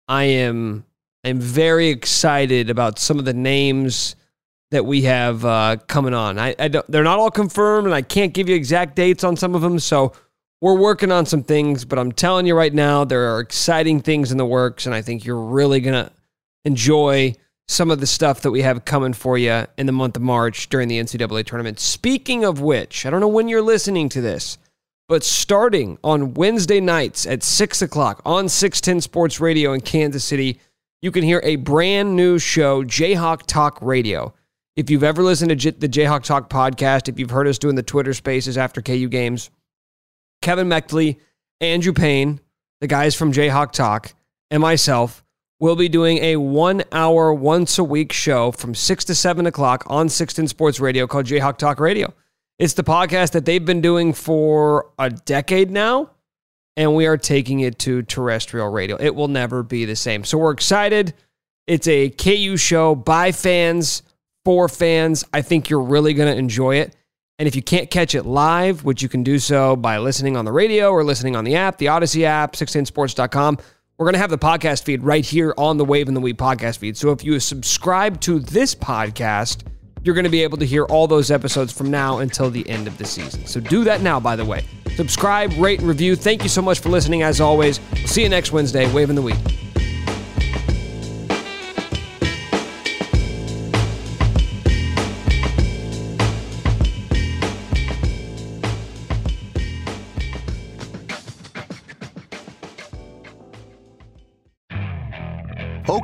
I 0.09 0.25
am 0.25 0.87
I'm 1.25 1.41
very 1.41 1.89
excited 1.89 2.71
about 2.71 2.99
some 2.99 3.19
of 3.19 3.27
the 3.27 3.35
names 3.35 4.17
that 4.71 4.87
we 4.87 5.03
have 5.03 5.45
uh, 5.45 5.77
coming 5.87 6.15
on. 6.15 6.39
I, 6.39 6.55
I 6.59 6.69
they're 6.69 7.05
not 7.05 7.19
all 7.19 7.31
confirmed, 7.31 7.87
and 7.87 7.95
I 7.95 8.01
can't 8.01 8.33
give 8.33 8.49
you 8.49 8.55
exact 8.55 8.97
dates 8.97 9.25
on 9.25 9.37
some 9.37 9.55
of 9.55 9.61
them. 9.61 9.79
So 9.79 10.15
we're 10.63 10.79
working 10.79 11.13
on 11.13 11.27
some 11.27 11.43
things, 11.43 11.85
but 11.85 11.99
I'm 11.99 12.13
telling 12.13 12.47
you 12.47 12.57
right 12.57 12.73
now, 12.73 13.05
there 13.05 13.35
are 13.35 13.41
exciting 13.41 14.01
things 14.01 14.33
in 14.33 14.39
the 14.39 14.47
works, 14.47 14.87
and 14.87 14.95
I 14.95 15.03
think 15.03 15.27
you're 15.27 15.39
really 15.39 15.81
going 15.83 16.07
to 16.07 16.11
enjoy 16.65 17.35
some 17.71 17.93
of 17.93 18.01
the 18.01 18.07
stuff 18.07 18.41
that 18.41 18.51
we 18.51 18.63
have 18.63 18.85
coming 18.85 19.13
for 19.13 19.39
you 19.39 19.65
in 19.79 19.87
the 19.87 19.93
month 19.93 20.17
of 20.17 20.23
March 20.23 20.69
during 20.71 20.89
the 20.89 20.99
NCAA 20.99 21.47
tournament. 21.47 21.79
Speaking 21.79 22.45
of 22.45 22.61
which, 22.61 23.07
I 23.07 23.11
don't 23.11 23.21
know 23.21 23.29
when 23.29 23.47
you're 23.47 23.63
listening 23.63 24.09
to 24.09 24.21
this, 24.21 24.59
but 25.09 25.23
starting 25.23 25.97
on 26.03 26.35
Wednesday 26.35 26.81
nights 26.81 27.27
at 27.27 27.45
6 27.45 27.81
o'clock 27.81 28.23
on 28.27 28.49
610 28.49 29.03
Sports 29.03 29.39
Radio 29.39 29.73
in 29.73 29.81
Kansas 29.83 30.25
City, 30.25 30.59
you 31.01 31.13
can 31.13 31.23
hear 31.23 31.41
a 31.45 31.57
brand 31.57 32.17
new 32.17 32.41
show, 32.41 32.83
Jayhawk 32.83 33.47
Talk 33.47 33.79
Radio. 33.81 34.35
If 34.75 34.91
you've 34.91 35.05
ever 35.05 35.23
listened 35.23 35.57
to 35.61 35.71
the 35.71 35.89
Jayhawk 35.89 36.25
Talk 36.25 36.51
podcast, 36.51 37.09
if 37.09 37.21
you've 37.21 37.31
heard 37.31 37.47
us 37.47 37.59
doing 37.59 37.77
the 37.77 37.85
Twitter 37.85 38.15
spaces 38.15 38.59
after 38.59 38.83
KU 38.83 39.09
games, 39.09 39.49
Kevin 40.43 40.69
Mechtley, 40.69 41.19
Andrew 41.61 41.93
Payne, 41.93 42.41
the 42.81 42.89
guys 42.89 43.15
from 43.15 43.33
Jayhawk 43.33 43.71
Talk, 43.71 44.13
and 44.51 44.61
myself 44.61 45.23
will 45.61 45.77
be 45.77 45.89
doing 45.89 46.19
a 46.19 46.37
one 46.37 46.83
hour, 46.91 47.33
once 47.33 47.79
a 47.79 47.85
week 47.85 48.13
show 48.13 48.51
from 48.51 48.75
6 48.75 49.05
to 49.05 49.15
7 49.15 49.47
o'clock 49.47 49.85
on 49.87 50.09
610 50.09 50.49
Sports 50.49 50.81
Radio 50.81 51.07
called 51.07 51.27
Jayhawk 51.27 51.59
Talk 51.59 51.79
Radio. 51.79 52.13
It's 52.59 52.73
the 52.73 52.83
podcast 52.83 53.33
that 53.33 53.45
they've 53.45 53.65
been 53.65 53.81
doing 53.81 54.13
for 54.13 54.91
a 54.99 55.11
decade 55.11 55.71
now, 55.71 56.11
and 56.77 56.95
we 56.97 57.07
are 57.07 57.17
taking 57.17 57.61
it 57.61 57.79
to 57.81 58.03
terrestrial 58.03 58.69
radio. 58.71 58.97
It 58.99 59.15
will 59.15 59.29
never 59.29 59.63
be 59.63 59.85
the 59.85 59.97
same. 59.97 60.25
So 60.25 60.39
we're 60.39 60.53
excited. 60.53 61.15
It's 61.67 61.87
a 61.87 62.11
KU 62.11 62.57
show 62.57 62.95
by 62.95 63.33
fans, 63.33 64.03
for 64.45 64.69
fans. 64.69 65.25
I 65.33 65.43
think 65.43 65.69
you're 65.69 65.83
really 65.83 66.15
going 66.15 66.33
to 66.33 66.39
enjoy 66.39 66.77
it. 66.77 66.97
And 67.39 67.47
if 67.47 67.57
you 67.57 67.63
can't 67.63 67.91
catch 67.91 68.15
it 68.15 68.25
live, 68.25 68.85
which 68.85 69.03
you 69.03 69.09
can 69.09 69.23
do 69.23 69.39
so 69.39 69.77
by 69.77 69.99
listening 69.99 70.37
on 70.37 70.45
the 70.45 70.53
radio 70.53 70.91
or 70.91 71.05
listening 71.05 71.37
on 71.37 71.45
the 71.45 71.57
app, 71.57 71.79
the 71.79 71.89
Odyssey 71.89 72.27
app, 72.27 72.53
610sports.com, 72.53 73.59
we're 74.01 74.07
going 74.07 74.15
to 74.15 74.19
have 74.19 74.31
the 74.31 74.39
podcast 74.39 74.85
feed 74.85 75.03
right 75.03 75.27
here 75.27 75.53
on 75.59 75.77
the 75.77 75.85
Wave 75.85 76.09
and 76.09 76.17
the 76.17 76.23
Wheat 76.23 76.39
podcast 76.39 76.79
feed. 76.79 76.97
So 76.97 77.11
if 77.11 77.23
you 77.23 77.39
subscribe 77.39 78.19
to 78.23 78.39
this 78.39 78.75
podcast, 78.75 79.67
you're 80.03 80.15
going 80.15 80.25
to 80.25 80.31
be 80.31 80.43
able 80.43 80.57
to 80.57 80.65
hear 80.65 80.85
all 80.87 81.07
those 81.07 81.31
episodes 81.31 81.71
from 81.71 81.91
now 81.91 82.21
until 82.21 82.49
the 82.49 82.67
end 82.67 82.87
of 82.87 82.97
the 82.97 83.05
season. 83.05 83.45
So 83.47 83.61
do 83.61 83.85
that 83.85 84.01
now, 84.01 84.19
by 84.19 84.37
the 84.37 84.45
way. 84.47 84.65
Subscribe, 84.97 85.53
rate, 85.59 85.81
and 85.81 85.89
review. 85.89 86.17
Thank 86.17 86.43
you 86.43 86.49
so 86.49 86.63
much 86.63 86.79
for 86.79 86.89
listening, 86.89 87.21
as 87.21 87.43
always. 87.43 87.79
We'll 87.93 88.07
see 88.07 88.23
you 88.23 88.31
next 88.31 88.53
Wednesday, 88.53 88.91
Wave 88.95 89.11
in 89.11 89.17
the 89.17 89.23
Wheat. 89.23 89.37